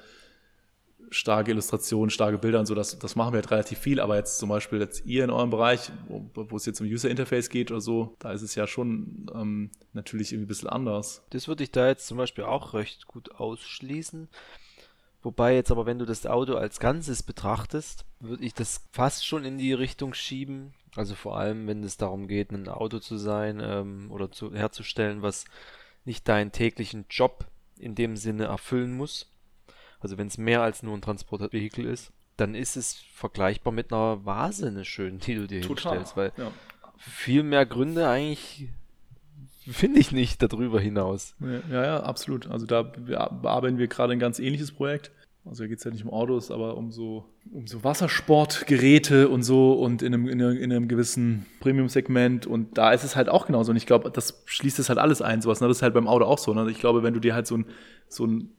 [1.11, 4.39] starke Illustrationen, starke Bilder und so, das, das machen wir halt relativ viel, aber jetzt
[4.39, 7.71] zum Beispiel jetzt ihr in eurem Bereich, wo, wo es jetzt um User Interface geht
[7.71, 11.25] oder so, da ist es ja schon ähm, natürlich irgendwie ein bisschen anders.
[11.31, 14.29] Das würde ich da jetzt zum Beispiel auch recht gut ausschließen.
[15.23, 19.45] Wobei jetzt aber, wenn du das Auto als Ganzes betrachtest, würde ich das fast schon
[19.45, 20.75] in die Richtung schieben.
[20.97, 25.23] Also vor allem, wenn es darum geht, ein Auto zu sein ähm, oder zu, herzustellen,
[25.23, 25.45] was
[26.05, 27.47] nicht deinen täglichen Job
[27.79, 29.31] in dem Sinne erfüllen muss.
[30.01, 34.25] Also wenn es mehr als nur ein Transportvehikel ist, dann ist es vergleichbar mit einer
[34.25, 36.17] Vase, eine schöne, die du dir hinstellst.
[36.17, 36.51] Weil ja.
[36.99, 38.69] viel mehr Gründe eigentlich
[39.71, 41.35] finde ich nicht darüber hinaus.
[41.71, 42.51] Ja, ja, absolut.
[42.51, 45.11] Also da bearbeiten wir gerade ein ganz ähnliches Projekt.
[45.45, 49.43] Also da geht es ja nicht um Autos, aber um so, um so Wassersportgeräte und
[49.43, 52.47] so und in einem, in einem, in einem gewissen Premium-Segment.
[52.47, 53.71] Und da ist es halt auch genauso.
[53.71, 55.61] Und ich glaube, das schließt es halt alles ein, sowas.
[55.61, 55.67] Ne?
[55.67, 56.55] Das ist halt beim Auto auch so.
[56.55, 56.71] Ne?
[56.71, 57.67] Ich glaube, wenn du dir halt so ein,
[58.09, 58.51] so ein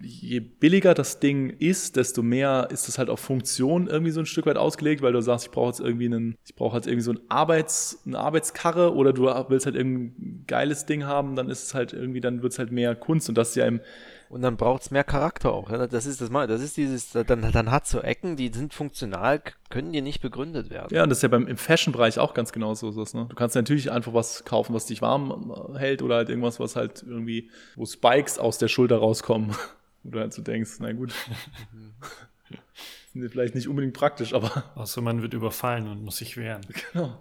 [0.00, 4.26] je billiger das Ding ist, desto mehr ist es halt auf Funktion irgendwie so ein
[4.26, 7.02] Stück weit ausgelegt, weil du sagst, ich brauche jetzt irgendwie einen, ich brauche jetzt irgendwie
[7.02, 11.64] so ein Arbeits, eine Arbeitskarre oder du willst halt irgendein geiles Ding haben, dann ist
[11.64, 13.80] es halt irgendwie, dann wird es halt mehr Kunst und das ist ja im
[14.28, 15.70] Und dann braucht es mehr Charakter auch.
[15.70, 15.86] Ja?
[15.86, 19.42] Das ist das mal, das ist dieses, dann, dann hat so Ecken, die sind funktional,
[19.70, 20.94] können dir nicht begründet werden.
[20.94, 23.02] ja, und das ist ja beim im Fashion-Bereich auch ganz genauso so.
[23.16, 23.26] Ne?
[23.28, 26.76] Du kannst natürlich einfach was kaufen, was dich warm äh, hält oder halt irgendwas, was
[26.76, 29.54] halt irgendwie, wo Spikes aus der Schulter rauskommen.
[30.02, 31.12] Wo du halt so denkst, na gut.
[33.12, 36.60] Sind vielleicht nicht unbedingt praktisch, aber Außer man wird überfallen und muss sich wehren.
[36.92, 37.18] Genau.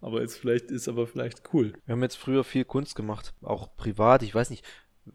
[0.00, 1.72] Aber ist vielleicht, ist aber vielleicht cool.
[1.86, 4.22] Wir haben jetzt früher viel Kunst gemacht, auch privat.
[4.22, 4.64] Ich weiß nicht,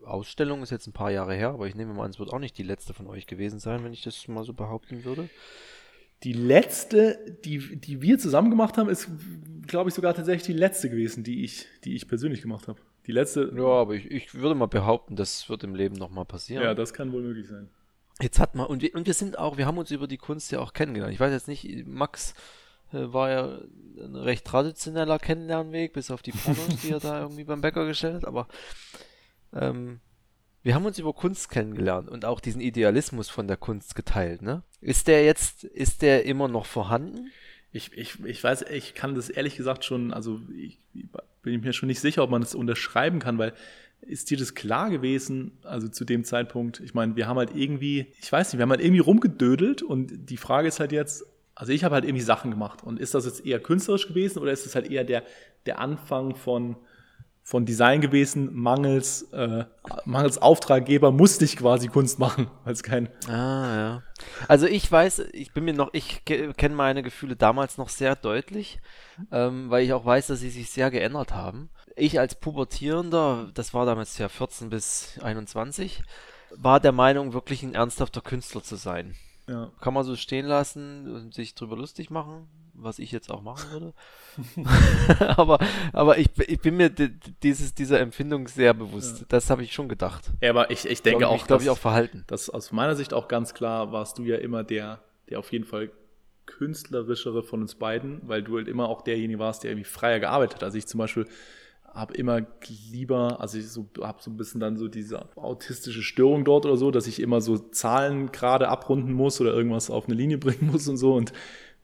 [0.03, 2.39] Ausstellung ist jetzt ein paar Jahre her, aber ich nehme mal an, es wird auch
[2.39, 5.29] nicht die letzte von euch gewesen sein, wenn ich das mal so behaupten würde.
[6.23, 9.09] Die letzte, die, die wir zusammen gemacht haben, ist,
[9.67, 12.79] glaube ich, sogar tatsächlich die letzte gewesen, die ich, die ich persönlich gemacht habe.
[13.07, 16.63] Die letzte, Ja, aber ich, ich würde mal behaupten, das wird im Leben nochmal passieren.
[16.63, 17.69] ja, das kann wohl möglich sein.
[18.21, 20.51] Jetzt hat man, und wir, und wir sind auch, wir haben uns über die Kunst
[20.51, 21.13] ja auch kennengelernt.
[21.13, 22.35] Ich weiß jetzt nicht, Max äh,
[22.93, 23.59] war ja
[23.97, 28.15] ein recht traditioneller Kennenlernweg, bis auf die Pornos, die er da irgendwie beim Bäcker gestellt
[28.15, 28.47] hat, aber
[29.53, 29.99] ähm,
[30.63, 34.63] wir haben uns über Kunst kennengelernt und auch diesen Idealismus von der Kunst geteilt, ne?
[34.79, 37.31] Ist der jetzt, ist der immer noch vorhanden?
[37.71, 40.79] Ich, ich, ich weiß, ich kann das ehrlich gesagt schon, also ich,
[41.41, 43.53] bin mir schon nicht sicher, ob man das unterschreiben kann, weil
[44.01, 48.07] ist dir das klar gewesen, also zu dem Zeitpunkt, ich meine, wir haben halt irgendwie,
[48.21, 51.71] ich weiß nicht, wir haben halt irgendwie rumgedödelt und die Frage ist halt jetzt, also
[51.71, 54.65] ich habe halt irgendwie Sachen gemacht und ist das jetzt eher künstlerisch gewesen oder ist
[54.65, 55.23] das halt eher der,
[55.65, 56.75] der Anfang von,
[57.43, 59.65] von Design gewesen, mangels, äh,
[60.05, 64.03] mangels Auftraggeber musste ich quasi Kunst machen, es kein, Ah, ja.
[64.47, 68.79] Also ich weiß, ich bin mir noch, ich kenne meine Gefühle damals noch sehr deutlich,
[69.31, 71.69] ähm, weil ich auch weiß, dass sie sich sehr geändert haben.
[71.95, 76.01] Ich als Pubertierender, das war damals ja 14 bis 21,
[76.55, 79.15] war der Meinung, wirklich ein ernsthafter Künstler zu sein.
[79.47, 79.71] Ja.
[79.81, 83.71] Kann man so stehen lassen und sich drüber lustig machen, was ich jetzt auch machen
[83.71, 83.93] würde.
[85.37, 85.59] aber
[85.91, 89.25] aber ich, ich bin mir di- dieses, dieser Empfindung sehr bewusst.
[89.29, 90.31] Das habe ich schon gedacht.
[90.41, 92.23] Ja, aber ich, ich denke auch, ich, glaube ich, dass- auch verhalten.
[92.27, 95.65] Das aus meiner Sicht auch ganz klar warst du ja immer der, der auf jeden
[95.65, 95.91] Fall
[96.45, 100.55] künstlerischere von uns beiden, weil du halt immer auch derjenige warst, der irgendwie freier gearbeitet
[100.57, 100.63] hat.
[100.63, 101.27] Also ich zum Beispiel
[101.93, 102.41] habe immer
[102.91, 106.77] lieber, also ich so, habe so ein bisschen dann so diese autistische Störung dort oder
[106.77, 110.67] so, dass ich immer so Zahlen gerade abrunden muss oder irgendwas auf eine Linie bringen
[110.71, 111.33] muss und so und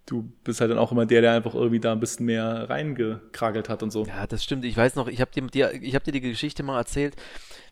[0.07, 3.69] du bist halt dann auch immer der, der einfach irgendwie da ein bisschen mehr reingekragelt
[3.69, 4.05] hat und so.
[4.05, 4.65] Ja, das stimmt.
[4.65, 7.15] Ich weiß noch, ich habe dir, ich hab dir die Geschichte mal erzählt,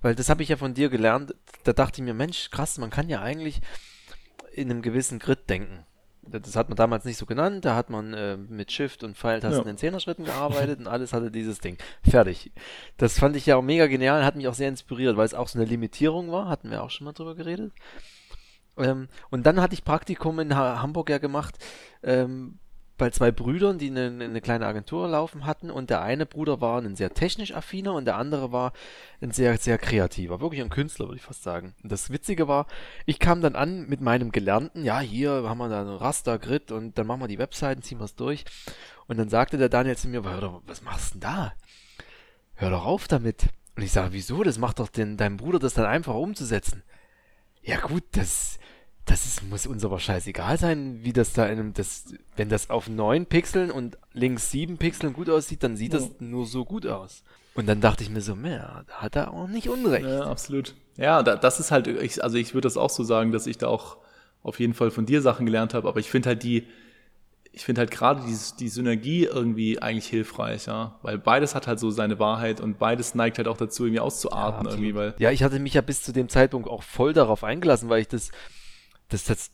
[0.01, 1.33] weil das habe ich ja von dir gelernt.
[1.63, 3.61] Da dachte ich mir, Mensch, krass, man kann ja eigentlich
[4.53, 5.86] in einem gewissen Grid denken.
[6.31, 7.65] Das hat man damals nicht so genannt.
[7.65, 9.69] Da hat man äh, mit Shift und Pfeiltasten Ja.
[9.69, 11.77] in Zehnerschritten gearbeitet und alles hatte dieses Ding.
[12.03, 12.51] Fertig.
[12.97, 15.47] Das fand ich ja auch mega genial, hat mich auch sehr inspiriert, weil es auch
[15.47, 16.47] so eine Limitierung war.
[16.49, 17.71] Hatten wir auch schon mal drüber geredet.
[18.77, 21.55] Ähm, und dann hatte ich Praktikum in ha Hamburg ja gemacht
[22.03, 22.59] ähm,
[22.97, 25.69] bei zwei Brüdern, die eine, eine kleine Agentur laufen hatten.
[25.69, 28.73] Und der eine Bruder war ein sehr technisch affiner und der andere war
[29.21, 30.41] ein sehr, sehr kreativer.
[30.41, 31.75] Wirklich ein Künstler, würde ich fast sagen.
[31.83, 32.67] Und das Witzige war,
[33.05, 34.83] ich kam dann an mit meinem Gelernten.
[34.83, 37.99] Ja, hier haben wir da ein Raster, Grid und dann machen wir die Webseiten, ziehen
[37.99, 38.45] wir es durch.
[39.07, 41.53] Und dann sagte der Daniel zu mir, was machst du denn da?
[42.55, 43.47] Hör doch auf damit.
[43.75, 44.43] Und ich sage, wieso?
[44.43, 46.83] Das macht doch den, deinem Bruder das dann einfach umzusetzen.
[47.61, 48.57] Ja gut, das,
[49.07, 52.69] das ist, muss uns aber scheißegal sein, wie das da in einem, das, wenn das
[52.69, 56.85] auf 9 Pixeln und links 7 Pixeln gut aussieht, dann sieht das nur so gut
[56.85, 57.23] aus.
[57.55, 60.05] Und dann dachte ich mir so, mehr, da hat er auch nicht Unrecht.
[60.05, 60.75] Ja, absolut.
[60.97, 63.57] Ja, da, das ist halt, ich, also ich würde das auch so sagen, dass ich
[63.57, 63.97] da auch
[64.43, 66.67] auf jeden Fall von dir Sachen gelernt habe, aber ich finde halt die,
[67.51, 70.99] ich finde halt gerade die, die Synergie irgendwie eigentlich hilfreich, ja.
[71.01, 74.65] Weil beides hat halt so seine Wahrheit und beides neigt halt auch dazu, irgendwie auszuarten
[74.65, 75.15] Ja, irgendwie, weil.
[75.17, 78.07] Ja, ich hatte mich ja bis zu dem Zeitpunkt auch voll darauf eingelassen, weil ich
[78.07, 78.29] das,
[79.09, 79.51] das, das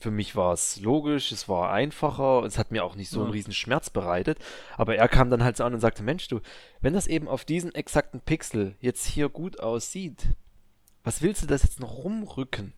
[0.00, 3.30] für mich war es logisch, es war einfacher, es hat mir auch nicht so einen
[3.30, 4.38] riesen Schmerz bereitet.
[4.76, 6.40] Aber er kam dann halt so an und sagte, Mensch, du,
[6.80, 10.28] wenn das eben auf diesen exakten Pixel jetzt hier gut aussieht,
[11.02, 12.72] was willst du das jetzt noch rumrücken?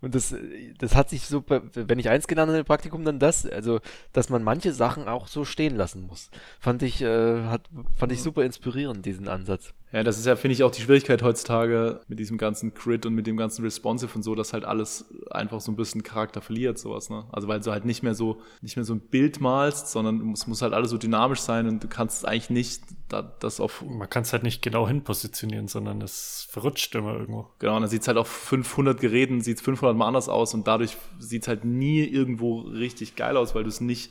[0.00, 0.34] Und das,
[0.78, 3.80] das hat sich so, wenn ich eins gelernt habe im Praktikum, dann das, also,
[4.12, 6.30] dass man manche Sachen auch so stehen lassen muss.
[6.60, 9.72] Fand ich, äh, hat, fand ich super inspirierend, diesen Ansatz.
[9.94, 13.14] Ja, das ist ja, finde ich, auch die Schwierigkeit heutzutage mit diesem ganzen Crit und
[13.14, 16.80] mit dem ganzen Responsive und so, dass halt alles einfach so ein bisschen Charakter verliert,
[16.80, 17.28] sowas, ne?
[17.30, 20.48] Also weil du halt nicht mehr so, nicht mehr so ein Bild malst, sondern es
[20.48, 24.10] muss halt alles so dynamisch sein und du kannst eigentlich nicht da, das auf, Man
[24.10, 27.50] kann es halt nicht genau hinpositionieren, sondern es verrutscht immer irgendwo.
[27.60, 30.96] genau, und dann sieht's halt auf 500 Geräten, sieht's 500 Mal anders aus und dadurch
[31.20, 34.10] sieht's halt nie irgendwo richtig geil aus, weil du es nicht,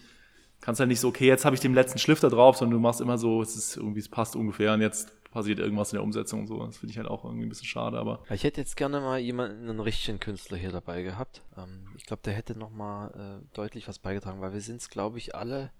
[0.62, 2.82] kannst halt nicht so, okay, jetzt habe ich den letzten Schliff da drauf, sondern du
[2.82, 6.04] machst immer so, es ist irgendwie, es passt ungefähr und jetzt passiert irgendwas in der
[6.04, 6.64] Umsetzung und so.
[6.64, 9.18] Das finde ich halt auch irgendwie ein bisschen schade, aber Ich hätte jetzt gerne mal
[9.20, 11.42] jemanden, einen richtigen Künstler hier dabei gehabt.
[11.58, 14.90] Ähm, ich glaube, der hätte noch mal äh, deutlich was beigetragen, weil wir sind es,
[14.90, 15.72] glaube ich, alle,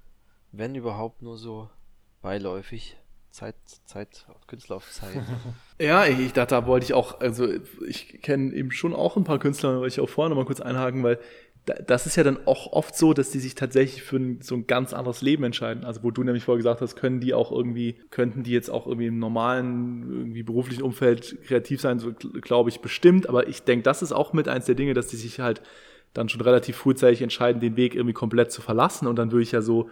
[0.52, 1.70] wenn überhaupt nur so
[2.22, 2.98] beiläufig.
[3.30, 5.20] Zeit, Zeit, Künstler auf Zeit.
[5.80, 7.48] Ja, ich, ich dachte, da wollte ich auch, also
[7.88, 10.46] ich kenne eben schon auch ein paar Künstler, da wollte ich auch vorher noch mal
[10.46, 11.20] kurz einhaken, weil
[11.66, 14.68] das ist ja dann auch oft so, dass die sich tatsächlich für ein, so ein
[14.68, 15.86] ganz anderes Leben entscheiden.
[15.86, 18.86] Also wo du nämlich vorher gesagt hast, können die auch irgendwie, könnten die jetzt auch
[18.86, 23.64] irgendwie im normalen, irgendwie beruflichen Umfeld kreativ sein, so gl- glaube ich bestimmt, aber ich
[23.64, 25.62] denke, das ist auch mit eins der Dinge, dass die sich halt
[26.14, 29.08] dann schon relativ frühzeitig entscheiden, den Weg irgendwie komplett zu verlassen.
[29.08, 29.90] Und dann würde ich ja so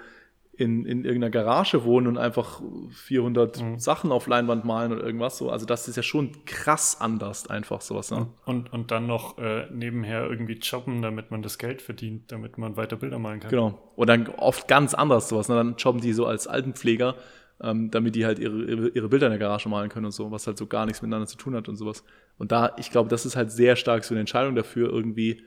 [0.61, 5.49] in, in irgendeiner Garage wohnen und einfach 400 Sachen auf Leinwand malen oder irgendwas so.
[5.49, 8.11] Also das ist ja schon krass anders einfach sowas.
[8.11, 8.27] Ne?
[8.45, 12.77] Und, und dann noch äh, nebenher irgendwie jobben, damit man das Geld verdient, damit man
[12.77, 13.49] weiter Bilder malen kann.
[13.49, 13.91] Genau.
[13.95, 15.49] Und dann oft ganz anders sowas.
[15.49, 15.55] Ne?
[15.55, 17.15] Dann jobben die so als Altenpfleger,
[17.61, 20.29] ähm, damit die halt ihre, ihre, ihre Bilder in der Garage malen können und so,
[20.31, 22.03] was halt so gar nichts miteinander zu tun hat und sowas.
[22.37, 25.43] Und da, ich glaube, das ist halt sehr stark so eine Entscheidung dafür irgendwie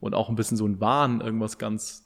[0.00, 2.03] und auch ein bisschen so ein Wahn, irgendwas ganz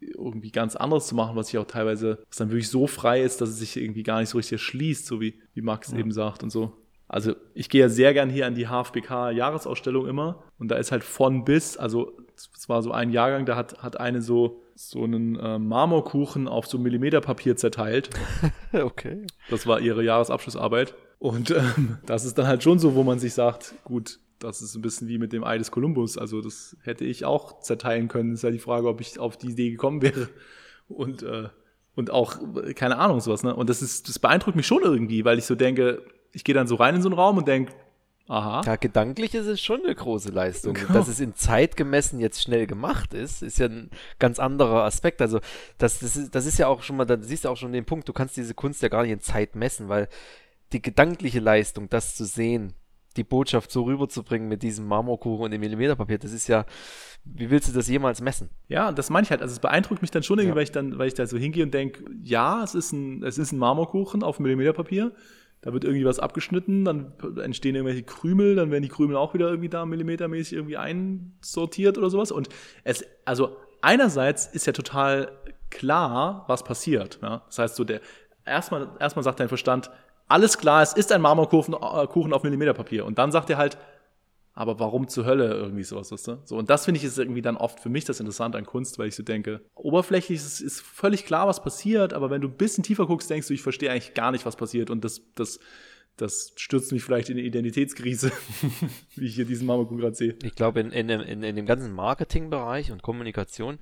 [0.00, 3.40] irgendwie ganz anderes zu machen, was sich auch teilweise, was dann wirklich so frei ist,
[3.40, 6.42] dass es sich irgendwie gar nicht so richtig erschließt, so wie, wie Max eben sagt
[6.42, 6.72] und so.
[7.08, 11.04] Also ich gehe ja sehr gern hier an die HFBK-Jahresausstellung immer und da ist halt
[11.04, 15.36] von bis, also es war so ein Jahrgang, da hat, hat eine so, so einen
[15.36, 18.10] äh, Marmorkuchen auf so Millimeterpapier zerteilt.
[18.72, 19.26] okay.
[19.50, 20.94] Das war ihre Jahresabschlussarbeit.
[21.18, 24.74] Und ähm, das ist dann halt schon so, wo man sich sagt, gut, das ist
[24.74, 26.18] ein bisschen wie mit dem Ei des Kolumbus.
[26.18, 28.34] Also das hätte ich auch zerteilen können.
[28.34, 30.28] Ist ja die Frage, ob ich auf die Idee gekommen wäre.
[30.88, 31.48] Und, äh,
[31.94, 32.36] und auch,
[32.74, 33.42] keine Ahnung, sowas.
[33.42, 33.54] Ne?
[33.54, 36.02] Und das ist, das beeindruckt mich schon irgendwie, weil ich so denke,
[36.32, 37.72] ich gehe dann so rein in so einen Raum und denke,
[38.28, 38.62] aha.
[38.64, 40.74] Ja, gedanklich ist es schon eine große Leistung.
[40.74, 40.92] Genau.
[40.94, 45.22] Dass es in Zeit gemessen jetzt schnell gemacht ist, ist ja ein ganz anderer Aspekt.
[45.22, 45.40] Also,
[45.78, 47.84] das, das, ist, das ist ja auch schon mal, da siehst du auch schon den
[47.84, 50.08] Punkt, du kannst diese Kunst ja gar nicht in Zeit messen, weil
[50.72, 52.74] die gedankliche Leistung, das zu sehen,
[53.16, 56.64] die Botschaft so rüberzubringen mit diesem Marmorkuchen und dem Millimeterpapier, das ist ja,
[57.24, 58.50] wie willst du das jemals messen?
[58.68, 59.40] Ja, das meine ich halt.
[59.40, 60.56] Also es beeindruckt mich dann schon irgendwie, Ja.
[60.56, 63.38] weil ich dann, weil ich da so hingehe und denke, ja, es ist ein, es
[63.38, 65.12] ist ein Marmorkuchen auf Millimeterpapier.
[65.62, 69.48] Da wird irgendwie was abgeschnitten, dann entstehen irgendwelche Krümel, dann werden die Krümel auch wieder
[69.48, 72.30] irgendwie da millimetermäßig irgendwie einsortiert oder sowas.
[72.32, 72.50] Und
[72.84, 75.32] es, also einerseits ist ja total
[75.70, 77.18] klar, was passiert.
[77.22, 77.42] Ja?
[77.46, 78.00] Das heißt, so der,
[78.44, 79.90] erstmal, erstmal sagt dein Verstand,
[80.26, 83.04] alles klar, es ist ein Marmorkuchen äh, Kuchen auf Millimeterpapier.
[83.04, 83.78] Und dann sagt er halt,
[84.54, 86.42] aber warum zur Hölle irgendwie sowas, weißt du?
[86.44, 88.98] So, und das finde ich ist irgendwie dann oft für mich das Interessante an Kunst,
[88.98, 92.56] weil ich so denke, oberflächlich ist, ist völlig klar, was passiert, aber wenn du ein
[92.56, 95.58] bisschen tiefer guckst, denkst du, ich verstehe eigentlich gar nicht, was passiert und das, das,
[96.16, 98.30] das stürzt mich vielleicht in eine Identitätskrise,
[99.16, 100.36] wie ich hier diesen Marmorkuchen gerade sehe.
[100.44, 103.80] Ich glaube, in, in, in, in dem ganzen Marketingbereich und Kommunikation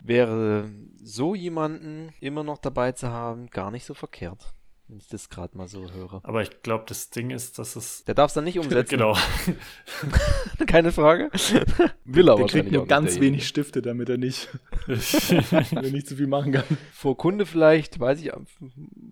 [0.00, 0.70] wäre
[1.02, 4.54] so jemanden immer noch dabei zu haben, gar nicht so verkehrt.
[4.88, 6.20] Wenn ich das gerade mal so höre.
[6.22, 8.04] Aber ich glaube, das Ding ist, dass es.
[8.04, 8.90] Der darf es dann nicht umsetzen.
[8.96, 9.16] genau.
[10.68, 11.28] Keine Frage.
[12.04, 14.48] Will er Der kriegt nur ganz wenig Stifte, damit er nicht,
[14.86, 16.64] damit er nicht zu viel machen kann.
[16.92, 18.30] Vor Kunde vielleicht, weiß ich,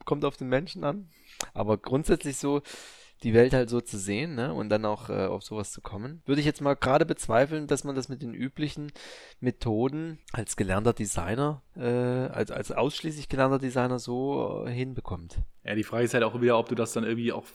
[0.05, 1.09] kommt auf den Menschen an.
[1.55, 2.63] Aber grundsätzlich so,
[3.25, 4.53] die Welt halt so zu sehen, ne?
[4.53, 6.23] Und dann auch äh, auf sowas zu kommen.
[6.27, 8.93] Würde ich jetzt mal gerade bezweifeln, dass man das mit den üblichen
[9.41, 15.39] Methoden als gelernter Designer, äh, als, als ausschließlich gelernter Designer so äh, hinbekommt.
[15.65, 17.47] Ja, die Frage ist halt auch wieder, ob du das dann irgendwie auch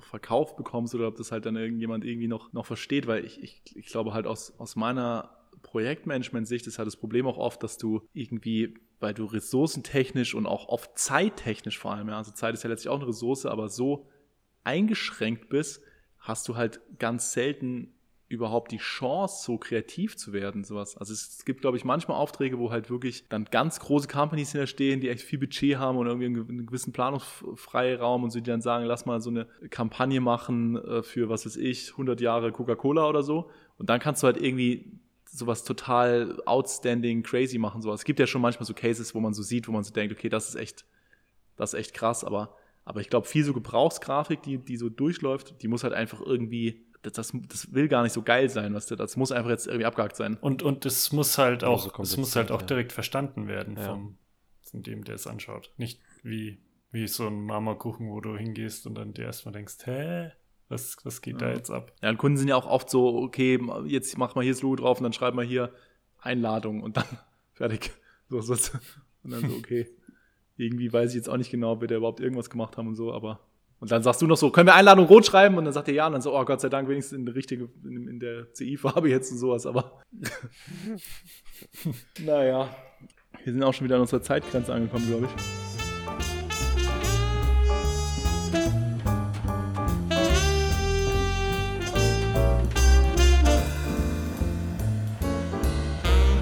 [0.00, 3.62] verkauft bekommst oder ob das halt dann irgendjemand irgendwie noch, noch versteht, weil ich, ich,
[3.76, 5.30] ich glaube halt aus, aus meiner
[5.62, 10.68] Projektmanagement-Sicht ist halt das Problem auch oft, dass du irgendwie, weil du ressourcentechnisch und auch
[10.68, 14.08] oft zeittechnisch vor allem, ja, also Zeit ist ja letztlich auch eine Ressource, aber so
[14.64, 15.82] eingeschränkt bist,
[16.18, 17.94] hast du halt ganz selten
[18.30, 20.96] überhaupt die Chance, so kreativ zu werden, sowas.
[20.96, 25.00] Also es gibt, glaube ich, manchmal Aufträge, wo halt wirklich dann ganz große Companies hinterstehen,
[25.00, 29.04] die echt viel Budget haben und irgendwie einen gewissen Planungsfreiraum und sie dann sagen, lass
[29.04, 33.50] mal so eine Kampagne machen äh, für, was weiß ich, 100 Jahre Coca-Cola oder so.
[33.78, 34.92] Und dann kannst du halt irgendwie
[35.24, 38.02] sowas total outstanding, crazy machen, sowas.
[38.02, 40.14] Es gibt ja schon manchmal so Cases, wo man so sieht, wo man so denkt,
[40.16, 40.84] okay, das ist echt,
[41.56, 45.62] das ist echt krass, aber aber ich glaube, viel so Gebrauchsgrafik, die, die so durchläuft,
[45.62, 48.86] die muss halt einfach irgendwie, das, das, das will gar nicht so geil sein, was
[48.86, 50.36] das muss einfach jetzt irgendwie abgehakt sein.
[50.40, 53.84] Und, und es muss halt auch, es muss halt auch direkt verstanden werden ja.
[53.84, 54.18] vom,
[54.62, 55.72] von dem, der es anschaut.
[55.76, 56.58] Nicht wie,
[56.90, 60.32] wie so ein Marmorkuchen, wo du hingehst und dann dir erstmal denkst, hä?
[60.68, 61.48] Was, was geht ja.
[61.48, 61.92] da jetzt ab?
[62.00, 64.76] Ja, und Kunden sind ja auch oft so, okay, jetzt mach mal hier das Logo
[64.76, 65.72] drauf und dann schreib mal hier
[66.18, 67.06] Einladung und dann
[67.54, 67.90] fertig.
[68.28, 68.54] So, so,
[69.24, 69.88] und dann so, okay
[70.60, 72.94] irgendwie weiß ich jetzt auch nicht genau, ob wir da überhaupt irgendwas gemacht haben und
[72.94, 73.40] so, aber.
[73.80, 75.56] Und dann sagst du noch so, können wir Einladung rot schreiben?
[75.56, 77.34] Und dann sagt er ja, und dann so, oh Gott sei Dank, wenigstens in der
[77.34, 80.02] richtige, in, in der CI-Farbe jetzt und sowas, aber.
[82.24, 82.68] naja.
[83.44, 85.69] Wir sind auch schon wieder an unserer Zeitgrenze angekommen, glaube ich.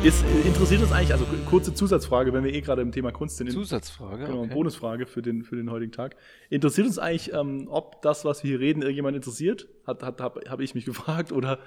[0.04, 3.50] Ist, interessiert uns eigentlich, also kurze Zusatzfrage, wenn wir eh gerade im Thema Kunst sind.
[3.50, 4.26] Zusatzfrage?
[4.26, 4.54] Genau, okay.
[4.54, 6.14] Bonusfrage für den, für den heutigen Tag.
[6.50, 9.66] Interessiert uns eigentlich, ähm, ob das, was wir hier reden, irgendjemand interessiert?
[9.88, 11.58] Hat, hat, Habe hab ich mich gefragt oder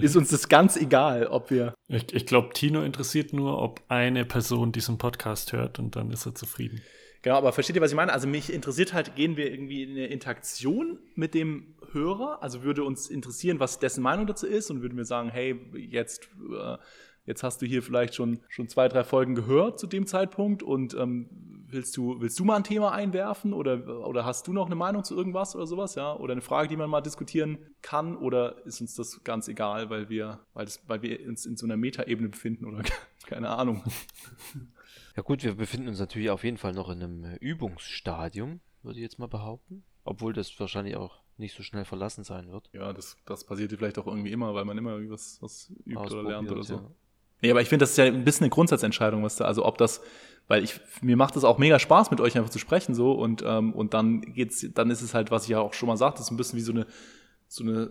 [0.00, 1.74] ist uns das ganz egal, ob wir.
[1.88, 6.24] Ich, ich glaube, Tino interessiert nur, ob eine Person diesen Podcast hört und dann ist
[6.24, 6.82] er zufrieden.
[7.22, 8.12] Genau, aber versteht ihr, was ich meine?
[8.12, 12.40] Also mich interessiert halt, gehen wir irgendwie in eine Interaktion mit dem Hörer?
[12.40, 16.28] Also würde uns interessieren, was dessen Meinung dazu ist und würden wir sagen, hey, jetzt
[16.56, 16.76] äh,
[17.26, 20.94] Jetzt hast du hier vielleicht schon, schon zwei, drei Folgen gehört zu dem Zeitpunkt und
[20.94, 21.28] ähm,
[21.68, 25.04] willst, du, willst du mal ein Thema einwerfen oder, oder hast du noch eine Meinung
[25.04, 26.14] zu irgendwas oder sowas, ja?
[26.14, 30.08] Oder eine Frage, die man mal diskutieren kann oder ist uns das ganz egal, weil
[30.08, 32.82] wir, weil, das, weil wir uns in so einer Metaebene befinden oder
[33.26, 33.82] keine Ahnung.
[35.16, 39.02] Ja gut, wir befinden uns natürlich auf jeden Fall noch in einem Übungsstadium, würde ich
[39.02, 39.82] jetzt mal behaupten.
[40.04, 42.70] Obwohl das wahrscheinlich auch nicht so schnell verlassen sein wird.
[42.72, 46.22] Ja, das, das passiert vielleicht auch irgendwie immer, weil man immer was, was übt oder
[46.22, 46.74] lernt oder so.
[46.74, 46.90] Ja.
[47.42, 49.78] Nee, aber ich finde, das ist ja ein bisschen eine Grundsatzentscheidung, was da, also ob
[49.78, 50.00] das,
[50.48, 53.44] weil ich, mir macht es auch mega Spaß, mit euch einfach zu sprechen, so, und,
[53.46, 56.22] ähm, und dann geht's, dann ist es halt, was ich ja auch schon mal sagte,
[56.22, 56.86] ist ein bisschen wie so eine,
[57.48, 57.90] so eine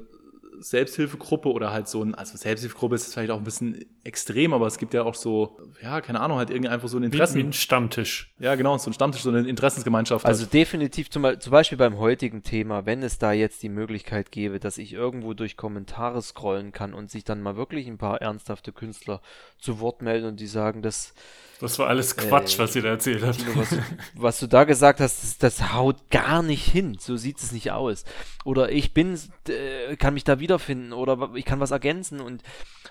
[0.59, 4.77] Selbsthilfegruppe oder halt so ein, also Selbsthilfegruppe ist vielleicht auch ein bisschen extrem, aber es
[4.77, 7.37] gibt ja auch so, ja, keine Ahnung, halt irgendwie einfach so ein Interessen.
[7.37, 8.33] Wie ein Stammtisch.
[8.39, 10.25] Ja, genau, so ein Stammtisch, so eine Interessensgemeinschaft.
[10.25, 10.53] Also halt.
[10.53, 14.77] definitiv zum, zum, Beispiel beim heutigen Thema, wenn es da jetzt die Möglichkeit gäbe, dass
[14.77, 19.21] ich irgendwo durch Kommentare scrollen kann und sich dann mal wirklich ein paar ernsthafte Künstler
[19.57, 21.13] zu Wort melden und die sagen, dass
[21.59, 23.39] das war alles Quatsch, äh, was ihr da erzählt habt.
[23.55, 23.77] Was,
[24.15, 26.97] was, du da gesagt hast, das, das, haut gar nicht hin.
[26.99, 28.03] So sieht es nicht aus.
[28.43, 32.43] Oder ich bin, äh, kann mich da wiederfinden oder ich kann was ergänzen und,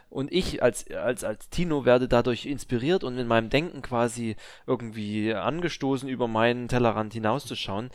[0.09, 5.35] und ich als, als, als Tino werde dadurch inspiriert und in meinem Denken quasi irgendwie
[5.35, 7.91] angestoßen, über meinen Tellerrand hinauszuschauen.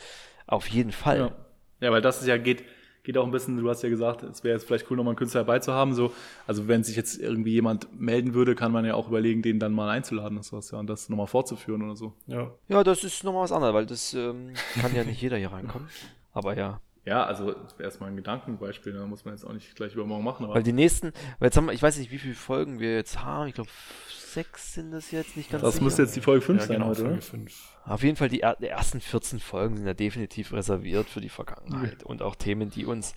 [0.46, 1.18] Auf jeden Fall.
[1.18, 1.32] Ja,
[1.80, 2.64] ja weil das ist ja geht
[3.10, 5.18] geht auch ein bisschen, du hast ja gesagt, es wäre jetzt vielleicht cool, nochmal einen
[5.18, 5.94] Künstler dabei zu haben.
[5.94, 6.12] So.
[6.46, 9.72] Also wenn sich jetzt irgendwie jemand melden würde, kann man ja auch überlegen, den dann
[9.72, 12.14] mal einzuladen und sowas, ja, und das nochmal fortzuführen oder so.
[12.28, 15.50] Ja, ja das ist nochmal was anderes, weil das ähm, kann ja nicht jeder hier
[15.50, 15.88] reinkommen.
[16.32, 16.80] Aber ja.
[17.04, 20.48] Ja, also erstmal ein Gedankenbeispiel, da muss man jetzt auch nicht gleich übermorgen machen.
[20.48, 23.24] weil die nächsten, weil jetzt haben wir, ich weiß nicht, wie viele Folgen wir jetzt
[23.24, 23.70] haben, ich glaube
[24.06, 25.84] sechs sind das jetzt nicht ganz Das sicher.
[25.84, 27.78] muss jetzt die Folge 5 ja, sein genau, heute, Folge 5.
[27.84, 32.02] Auf jeden Fall, die, die, ersten 14 Folgen sind ja definitiv reserviert für die Vergangenheit.
[32.02, 33.14] Und auch Themen, die uns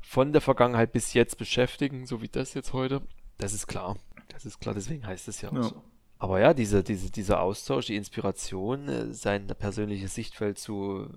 [0.00, 3.02] von der Vergangenheit bis jetzt beschäftigen, so wie das jetzt heute.
[3.38, 3.96] Das ist klar.
[4.28, 5.62] Das ist klar, deswegen heißt es ja auch ja.
[5.62, 5.82] so.
[6.18, 11.08] Aber ja, diese, diese, dieser Austausch, die Inspiration, äh, sein persönliches Sichtfeld zu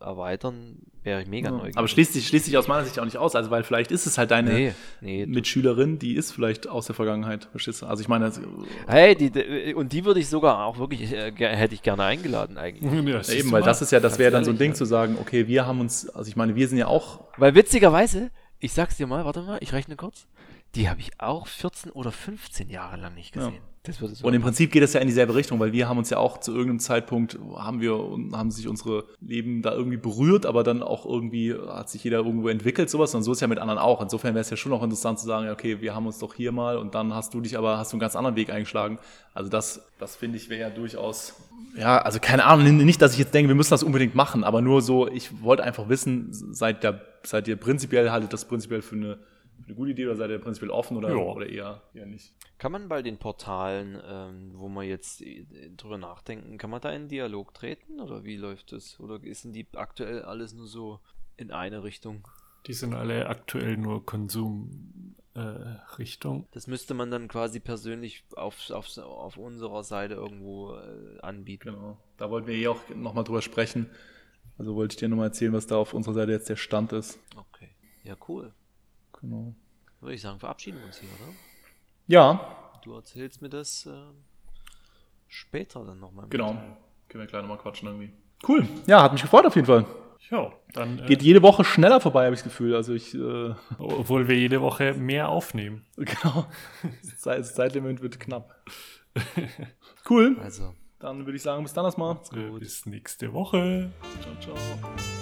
[0.00, 1.54] erweitern, wäre ich mega ja.
[1.54, 1.76] neugierig.
[1.76, 4.06] Aber schließt sich, schließt sich aus meiner Sicht auch nicht aus, also weil vielleicht ist
[4.06, 7.86] es halt deine nee, nee, Mitschülerin, die ist vielleicht aus der Vergangenheit, verstehst du?
[7.86, 8.24] Also ich meine...
[8.24, 8.40] Also,
[8.88, 12.58] hey, die, die, und die würde ich sogar auch wirklich, äh, hätte ich gerne eingeladen
[12.58, 12.92] eigentlich.
[13.08, 15.16] Ja, ja eben, weil das ist ja, das wäre dann so ein Ding zu sagen,
[15.20, 17.20] okay, wir haben uns, also ich meine, wir sind ja auch...
[17.36, 20.26] Weil witzigerweise, ich sag's dir mal, warte mal, ich rechne kurz,
[20.74, 23.62] die habe ich auch 14 oder 15 Jahre lang nicht gesehen.
[23.88, 25.96] Das würde so Und im Prinzip geht es ja in dieselbe Richtung, weil wir haben
[25.96, 27.94] uns ja auch zu irgendeinem Zeitpunkt, haben wir,
[28.32, 32.48] haben sich unsere Leben da irgendwie berührt, aber dann auch irgendwie hat sich jeder irgendwo
[32.48, 33.14] entwickelt, sowas.
[33.14, 34.02] Und so ist ja mit anderen auch.
[34.02, 36.52] Insofern wäre es ja schon auch interessant zu sagen, okay, wir haben uns doch hier
[36.52, 38.98] mal und dann hast du dich aber, hast du einen ganz anderen Weg eingeschlagen.
[39.32, 41.34] Also das, das finde ich wäre ja durchaus,
[41.76, 44.60] ja, also keine Ahnung, nicht, dass ich jetzt denke, wir müssen das unbedingt machen, aber
[44.60, 48.96] nur so, ich wollte einfach wissen, seid, der, seid ihr prinzipiell, haltet das prinzipiell für
[48.96, 49.18] eine,
[49.66, 51.16] eine gute Idee oder seid ihr prinzipiell offen oder, Ja.
[51.16, 52.34] oder eher, eher nicht?
[52.58, 55.44] Kann man bei den Portalen, ähm, wo wir jetzt äh,
[55.76, 58.98] drüber nachdenken, kann man da in Dialog treten oder wie läuft das?
[59.00, 61.00] Oder sind die aktuell alles nur so
[61.36, 62.26] in eine Richtung?
[62.66, 65.14] Die sind alle aktuell nur Konsum-Richtung.
[65.34, 66.48] Äh, Richtung.
[66.50, 71.74] Das müsste man dann quasi persönlich auf, auf, auf unserer Seite irgendwo äh, anbieten.
[71.74, 71.98] Genau.
[72.16, 73.88] Da wollten wir eh auch nochmal drüber sprechen.
[74.56, 77.20] Also wollte ich dir nochmal erzählen, was da auf unserer Seite jetzt der Stand ist.
[77.36, 77.68] Okay.
[78.02, 78.52] Ja, cool.
[79.20, 79.54] Genau.
[80.00, 81.32] Würde ich sagen, verabschieden wir uns hier, oder?
[82.06, 82.54] Ja,
[82.84, 83.92] Du erzählst mir das äh,
[85.26, 86.26] später dann nochmal.
[86.30, 86.52] genau.
[87.08, 88.12] Können wir gleich nochmal quatschen irgendwie.
[88.46, 88.66] Cool.
[88.86, 89.84] Ja, hat mich gefreut auf jeden Fall.
[90.30, 90.98] Ja, dann.
[91.00, 92.74] Äh, Geht jede Woche schneller vorbei, habe ich das Gefühl.
[92.76, 95.84] Also ich, äh, obwohl wir jede Woche mehr aufnehmen.
[95.96, 96.46] genau.
[97.24, 98.54] Das Zeitlimit wird knapp.
[100.08, 100.38] Cool.
[100.40, 102.16] Also, Dann würde ich sagen, bis dann erstmal.
[102.32, 103.90] Äh, bis nächste Woche.
[104.22, 105.17] Ciao, ciao.